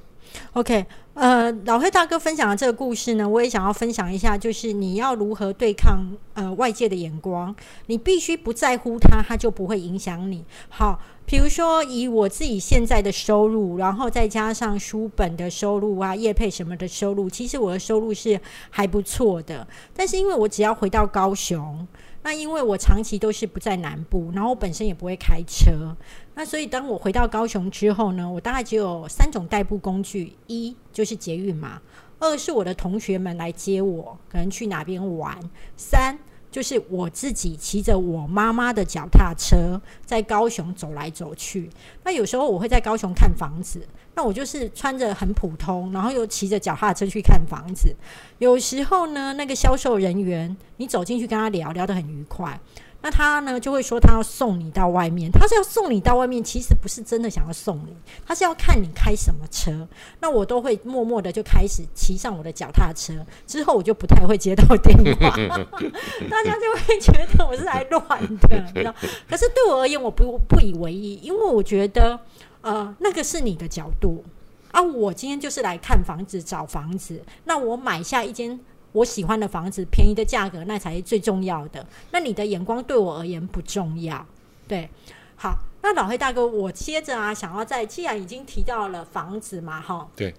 [0.54, 0.86] OK，
[1.20, 7.54] 呃，老黑大哥分享的这个故事呢，我也想要分享一下，就是你要如何对抗呃外界的眼光，
[7.88, 10.42] 你必须不在乎它，它就不会影响你。
[10.70, 18.40] 好，比如说以我自己现在的收入，然后再加上书本的收入啊、业配什么的收入，其实我的收入是
[18.70, 19.68] 还不错的。
[19.94, 21.86] 但是因为我只要回到高雄。
[22.22, 25.96] 那因为我长期都是不在南部，然后我本身也不会开车，
[26.34, 31.80] 那所以当我回到高雄之后呢，我大概只有三种代步工具：一就是捷运嘛，
[32.18, 35.34] 二是我的同学们来接我，可能去哪边玩；
[35.76, 36.18] 三
[36.50, 41.70] 就是我自己骑着我妈妈的脚踏车在高雄走来走去。
[42.04, 43.80] 那有时候我会在高雄看房子。
[44.12, 47.94] 那我就是穿着很普通，然后又骑着脚踏车去看房子。
[48.38, 52.60] 有时候呢，那个销售人员，你走进去跟他聊聊得很愉快，
[53.02, 55.30] 那他呢就会说他要送你到外面。
[55.30, 57.94] 他是要送你到外面，其实不是真的想要送你，
[58.26, 59.86] 他是要看你开什么车。
[60.20, 63.14] 那我都会默默的就开始骑上我的脚踏车，
[63.46, 65.30] 之后我就不太会接到电话，
[66.30, 68.94] 大家就会觉得我是来乱的，你知道？
[69.28, 72.18] 可是对我而言，我不不以为意，因为我觉得。
[72.62, 74.22] 呃，那个是你的角度
[74.70, 74.82] 啊！
[74.82, 77.18] 我今天就是来看房子、找房子。
[77.44, 78.60] 那我买下一间
[78.92, 81.86] 我喜欢的房子，便宜的价格，那才是最重要的。
[82.10, 84.26] 那你的眼光对我而言不重要。
[84.66, 84.88] 对，
[85.36, 90.34] 好，那老黑大哥，我接着啊，想要在既然已经提到了房子嘛，哈，对。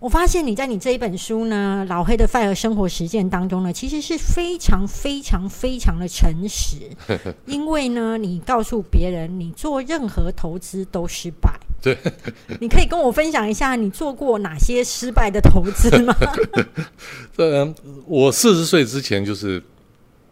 [0.00, 6.90] 我发现你在你这一本书呢，《老黑的 fire 生活实践》当中呢，其实是非常非常非常的诚实，
[7.44, 11.60] 因为呢，你告诉别人你做任何投资都失败。
[11.82, 11.96] 对，
[12.60, 16.14] 你可以跟我分享一下你做过哪些失败的投资吗？
[17.36, 17.74] 嗯，
[18.06, 19.62] 我四十岁之前就是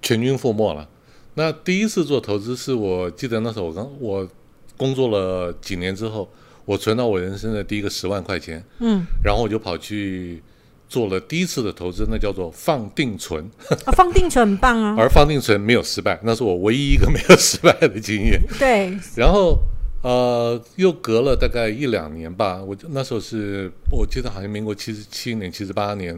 [0.03, 0.89] 全军覆没了。
[1.35, 4.29] 那第一次做投资是我记得那时候我刚我
[4.77, 6.29] 工作了几年之后。
[6.69, 10.43] 我存到我人生的第一个十万块钱，嗯，然后我就跑去
[10.87, 13.43] 做了第一次的投资，那叫做放定存。
[13.87, 14.95] 啊，放定存很棒啊！
[14.99, 18.39] 而放定存没有失败，那是我唯一一个没有失败的经验。
[18.59, 18.95] 对。
[19.17, 19.59] 然后
[20.03, 26.17] 呃，又隔了大概一两年吧，我那时候是我记得好像民国七十七年、七十八年，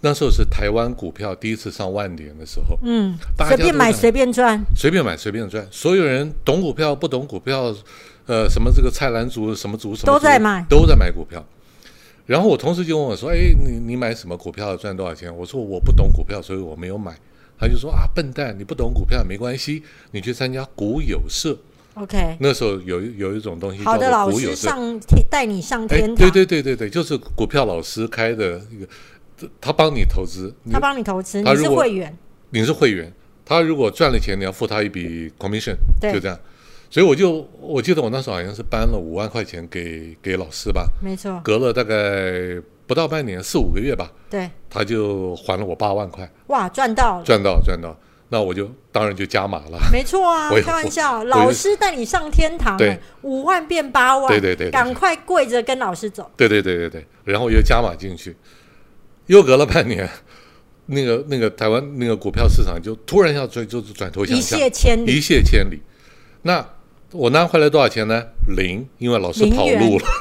[0.00, 2.76] 那时候是台湾股票第一次上万点的时候。
[2.82, 3.16] 嗯。
[3.48, 4.60] 随便买随便赚。
[4.74, 7.74] 随便买随便赚，所有人懂股票不懂股票。
[8.26, 11.44] 呃，什么这个菜篮族什么族什么都在买，都在买股票。
[12.26, 17.12] 然后我同事就问我说：“哎，你你买什么股票赚多少钱？”我说：“我不懂股票，所以我没有买。”
[17.58, 21.56] 他就说：“啊，笨蛋，你不懂股票没关系，你去参加股友社。
[21.94, 26.16] ”OK，那时候有有一种东西好的老师上天带你上天堂。
[26.16, 32.16] 对对对对对，就是股票老师开的一个，他帮你投资，他帮你投资，你是会员，
[32.50, 33.12] 你是会员。
[33.44, 36.38] 他如果赚了钱，你要付他一笔 commission，就这样。
[36.88, 41.40] 所以我就我记得我那时候好像是搬了五万块钱给给老师吧，没错。
[41.42, 46.28] 隔了大概不到半年，四五个月吧，对，他就还了我八万块。
[46.46, 47.22] 哇，赚到！
[47.22, 47.96] 赚到赚到，
[48.32, 49.78] 那我就当然就加码了。
[49.92, 56.30] 没错啊，开玩笑，老师带你上天堂，对，五万变八万，对对对，赶快跪着跟老师走。
[56.36, 58.36] 对对对对对，然后又加码进去，
[59.26, 60.08] 又隔了半年，
[60.86, 65.82] 那个那个台湾那个股票市场就突然要转，就是转头向下，一泻千里，一泻千里。
[66.42, 66.64] 那
[67.10, 68.24] 我拿回来多少钱呢？
[68.56, 70.04] 零，因为老师跑路了。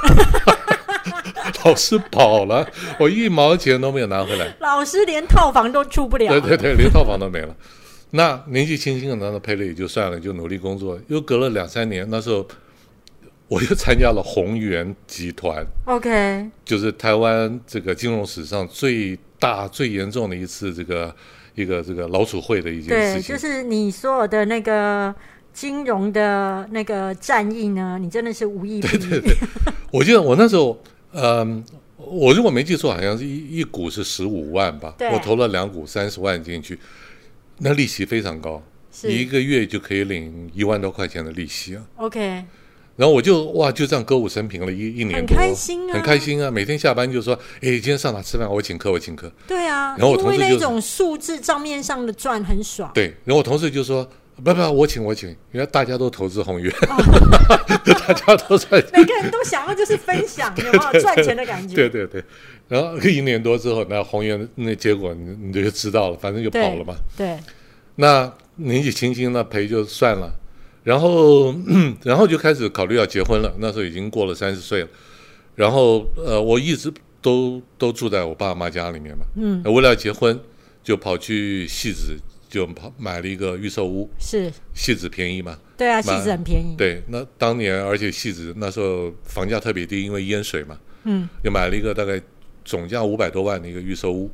[1.65, 2.65] 老师跑了，
[2.97, 4.55] 我一毛钱都没有拿回来。
[4.59, 6.29] 老师连套房都出不了。
[6.29, 7.53] 对对对，连套房都没了。
[8.11, 10.99] 那年纪轻轻的拿到配了也就算了，就努力工作。
[11.07, 12.47] 又隔了两三年，那时候
[13.47, 15.65] 我又参加了宏源集团。
[15.85, 21.15] OK，就是台湾这个金融史上最大、最严重的一次这个
[21.55, 23.21] 一个这个老鼠会的一件事情。
[23.21, 25.13] 对，就是你所有的那个。
[25.51, 27.97] 金融的那个战役呢？
[27.99, 28.79] 你真的是无意。
[28.79, 29.35] 对对对，
[29.91, 30.79] 我记得我那时候，
[31.11, 31.61] 嗯，
[31.97, 34.95] 我如果没记错，好像是一一股是十五万吧。
[35.11, 36.79] 我投了两股三十万进去，
[37.59, 38.61] 那利息非常高，
[39.03, 41.83] 一个月就可以领一万多块钱的利息啊。
[41.97, 42.19] OK，
[42.95, 46.49] 然后我就哇，就这样歌舞升平了一一年多，很开心啊，很开心啊！
[46.49, 48.49] 每天下班就说：“哎，今天上哪吃饭？
[48.49, 52.91] 我请客，我请客。”对啊，然后我同事就那种数字账面上的赚很爽。
[52.93, 54.09] 对，然后我同事就说。
[54.41, 56.73] 不不，我请我请，因为大家都投资宏源，
[58.07, 61.75] 大家都在，每个人都想要就是分享，有没有赚钱的感觉？
[61.75, 62.23] 对对对，
[62.69, 66.95] 然后 一年多之后，那宏源那结果你你就知道了，反正就跑了嘛。
[67.17, 67.37] 对，
[67.95, 70.31] 那年纪轻轻那赔就算了，
[70.83, 71.53] 然后
[72.03, 74.87] 然后就开始考虑要结婚了，那时候已经过了三十岁了，
[75.55, 76.89] 然后呃，我一直
[77.21, 80.39] 都都住在我爸妈家里面嘛，嗯，为了结婚
[80.81, 82.17] 就跑去戏子。
[82.49, 85.55] 就跑买了一个预售屋，是戏子便宜嘛？
[85.77, 86.75] 对啊，戏子很便宜。
[86.75, 90.75] 对，那当年而且戏子那时候房价特别低，因为淹水嘛。
[91.03, 92.19] 嗯，就买了一个大概
[92.69, 94.29] 总价五百多万的一个预售屋，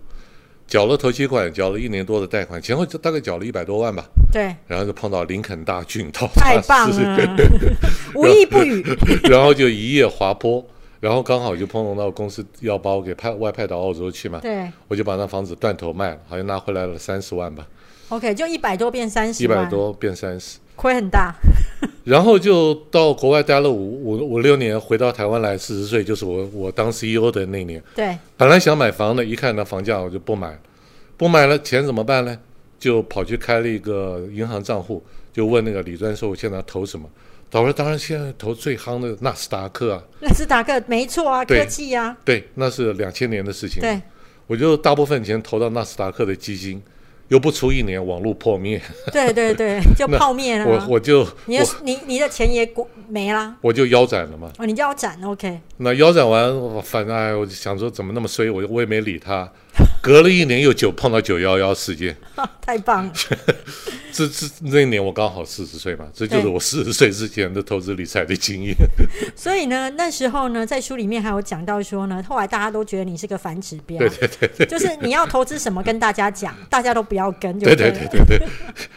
[0.68, 4.04] 缴了头期款，缴了一年多的贷款，前后大概缴了一百多万吧。
[4.30, 7.38] 对，然后就碰到林肯大郡，到太棒了，
[8.14, 8.84] 无一不语。
[9.32, 10.62] 然后就一夜滑坡，
[11.00, 17.66] 然后刚好就碰到公司要把我给派外派到澳洲去嘛，对，我就把那房子断头卖了，好像拿回来了三十万吧。
[18.10, 21.34] OK，就一百多变三十，一百多变三十，亏很大。
[22.04, 27.82] 然后就到国外待了五五五六年，回到台湾来，四十岁就是我我当 CEO 的那年。
[27.96, 30.60] 对，本来想买房的，一看那房价我就不买了，
[31.18, 32.38] 不买了，钱怎么办呢？
[32.78, 35.04] 就跑去开了一个银行账户，
[35.34, 37.10] 就问那个李专授现在投什么？
[37.50, 43.82] 他说当然现在投最夯的纳斯达克啊，纳斯达克没错啊，科技啊，对，那是两千年的事情。
[43.82, 44.00] 对，
[44.46, 46.82] 我就大部分钱投到纳斯达克的基金，
[47.30, 48.80] 又不出一年网络破灭，
[49.12, 50.86] 对对对， 就泡灭了啊。
[50.88, 52.70] 我我就你的你你的钱也
[53.10, 53.56] 没啦。
[53.62, 54.52] 我就腰斩了嘛。
[54.58, 59.52] 哦，你腰斩 OK，那腰斩完，反正哎，我就想说怎么那么衰，我就我也没理他。
[60.02, 62.16] 隔了一年又九碰到九幺幺事件，
[62.62, 63.14] 太棒了。
[64.14, 68.74] 这这那一年我刚好四十岁嘛，这就是我四十岁之前的投资理财的经验。
[69.36, 74.66] 所以呢，那时候呢，在书里面还有讲到说呢，后来大家都觉得你是个反指标，对对对对。
[74.68, 78.48] 就是你要投资什么跟大家讲，大家都不要跟，就对对对对对对，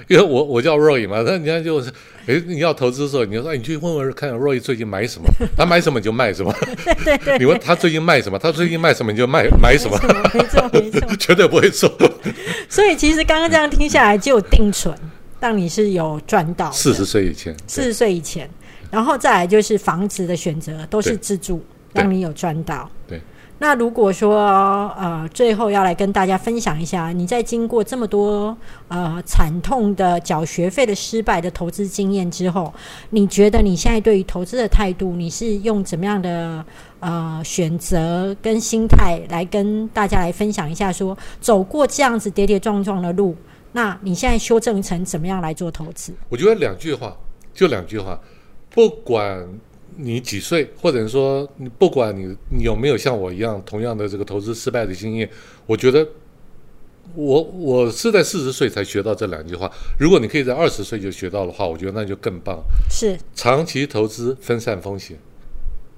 [0.07, 1.93] 因为我我叫 Roy 嘛，那人家就是，
[2.29, 5.27] 哎，你要投资的时候，你就说，哎，你去问问看 Roy 最近买什么，
[5.57, 6.55] 他买什么你就卖什么。
[7.03, 9.99] 对对你问他最近卖什么，他最近卖什么你就卖买什么，
[10.35, 11.01] 没 错没错。
[11.17, 11.91] 绝对不会错。
[12.69, 14.95] 所以其实刚刚这样听下来，就有定存，
[15.41, 18.49] 让你是有赚到四十岁以前，四十岁以前，
[18.91, 21.65] 然后再来就是房子的选择都是自住，
[21.95, 22.91] 对让你有赚到。
[23.09, 23.19] 对。
[23.61, 24.37] 那如果说
[24.97, 28.57] 呃，最后要来跟大家分享一下，你在经过这么多
[28.87, 32.73] 呃惨痛的缴学费的失败的投资经验之后，
[33.11, 36.65] 你觉得你现在对于投资的态度，你是用怎么样的
[37.01, 43.35] 呃选择跟心态来跟大家来分享一下说走过这样子跌跌撞撞的路，
[43.73, 46.13] 那你现在修正成怎么样来做投资？
[46.29, 47.17] 我觉得两句话，
[47.53, 48.21] 就两句话，
[48.71, 49.45] 不管
[50.01, 55.29] 你几岁，或者说你不管你你有没有像我一样同样的这个投资失败的经验，
[55.67, 56.07] 我觉得
[57.15, 59.69] 我我是在四十岁才学到这两句话。
[59.99, 62.63] 如果你可以在二十岁就学到的话，我觉得那就更棒。
[62.89, 65.19] 是长期投资分散风险，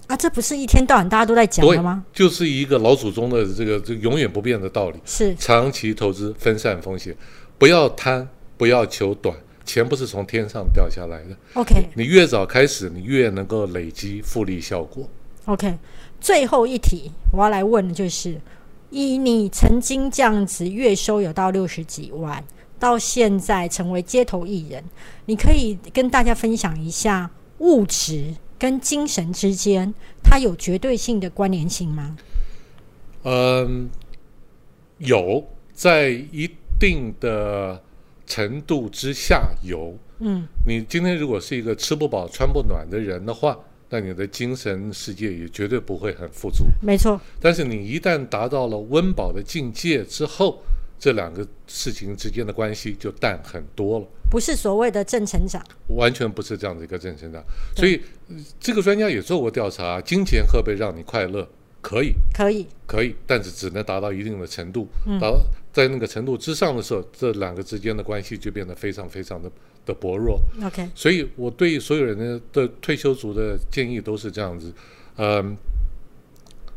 [0.06, 2.02] 啊，这不是一天到晚大家都在讲的吗？
[2.10, 4.98] 就是一个老祖宗的这个这个永远不变的道理。
[5.04, 7.14] 是长期投资分散风险，
[7.58, 8.26] 不要贪，
[8.56, 9.36] 不要求短，
[9.70, 11.36] 钱不是从天上掉下来的。
[11.54, 15.08] OK 你越早开始，你越能够累积复利效果。
[15.44, 15.78] OK。
[16.20, 18.38] 最后一题，我要来问的就是，
[18.90, 22.44] 以你曾经这样子月收有到六十几万，
[22.78, 24.84] 到现在成为街头艺人，
[25.24, 32.16] 你可以跟大家分享一下物质跟精神之间，它有绝对性的关联性吗？
[33.22, 33.88] 嗯，
[34.98, 37.82] 有在一定的
[38.30, 39.92] 程度之下游。
[40.20, 43.58] 嗯，你今天如果是一个吃不饱穿不暖的人的话，
[43.88, 46.64] 那你的精神世界也绝对不会很富足。
[46.80, 50.62] 没错，但是你一旦达到了温饱的境界之后，
[50.98, 54.06] 这两个事情之间的关系就淡很多了。
[54.30, 55.60] 不是所谓的正成长。
[55.88, 57.42] 完全不是这样的一个正成长。
[57.74, 61.48] 所以呃这个专家也做过调查，金钱会不会让你快乐？
[61.82, 64.88] 可以，可以，可以，但是只能达到一定的程度。
[65.20, 65.40] 达到
[65.72, 69.50] 在那个程度之上的时候，这两个之间的关系就变得非常非常的
[69.86, 70.40] 的薄弱。
[70.64, 74.72] OK，所以我对所有人的的退休族的建议都是这样子，
[75.16, 75.56] 嗯。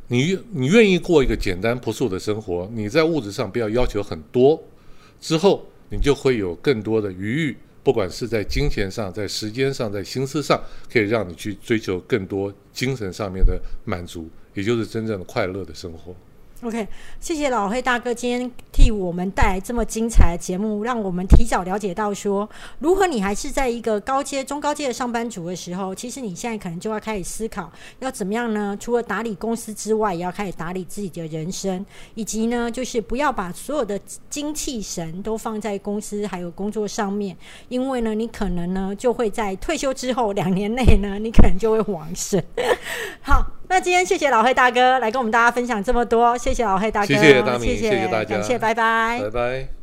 [0.09, 4.61] 你你愿意过一个简单朴素的生活，你在物质上不要要求很多，
[5.19, 16.13] 之后你就会有更多的余裕，不管是在金钱上、在时间上、在心思上，可以让你去追求更多精神上面的满足，也就是真正的快乐的生活。
[16.61, 16.87] OK，
[17.19, 22.49] 谢谢老黑大哥今天替我们带来这么精彩的节目，让我们提早了解到说，
[22.79, 28.77] 如何你还是在一个高阶、中高阶的上班族的时候，其实你现在可能就要开始思考，要怎么样呢？
[28.79, 31.85] 除了打理公司之外，也要开始打理自己的人生，
[32.15, 33.99] 以及呢，就是不要把所有的
[34.29, 37.35] 精气神都放在公司还有工作上面，
[37.67, 42.41] 因为呢，你可能呢就会在退休之后两年内呢，你可能就会往生。
[43.21, 49.82] 好，那今天谢谢老黑大哥来跟我们大家分享这么多，谢谢老黑大哥，谢谢大米谢谢谢大家感谢，拜拜拜拜。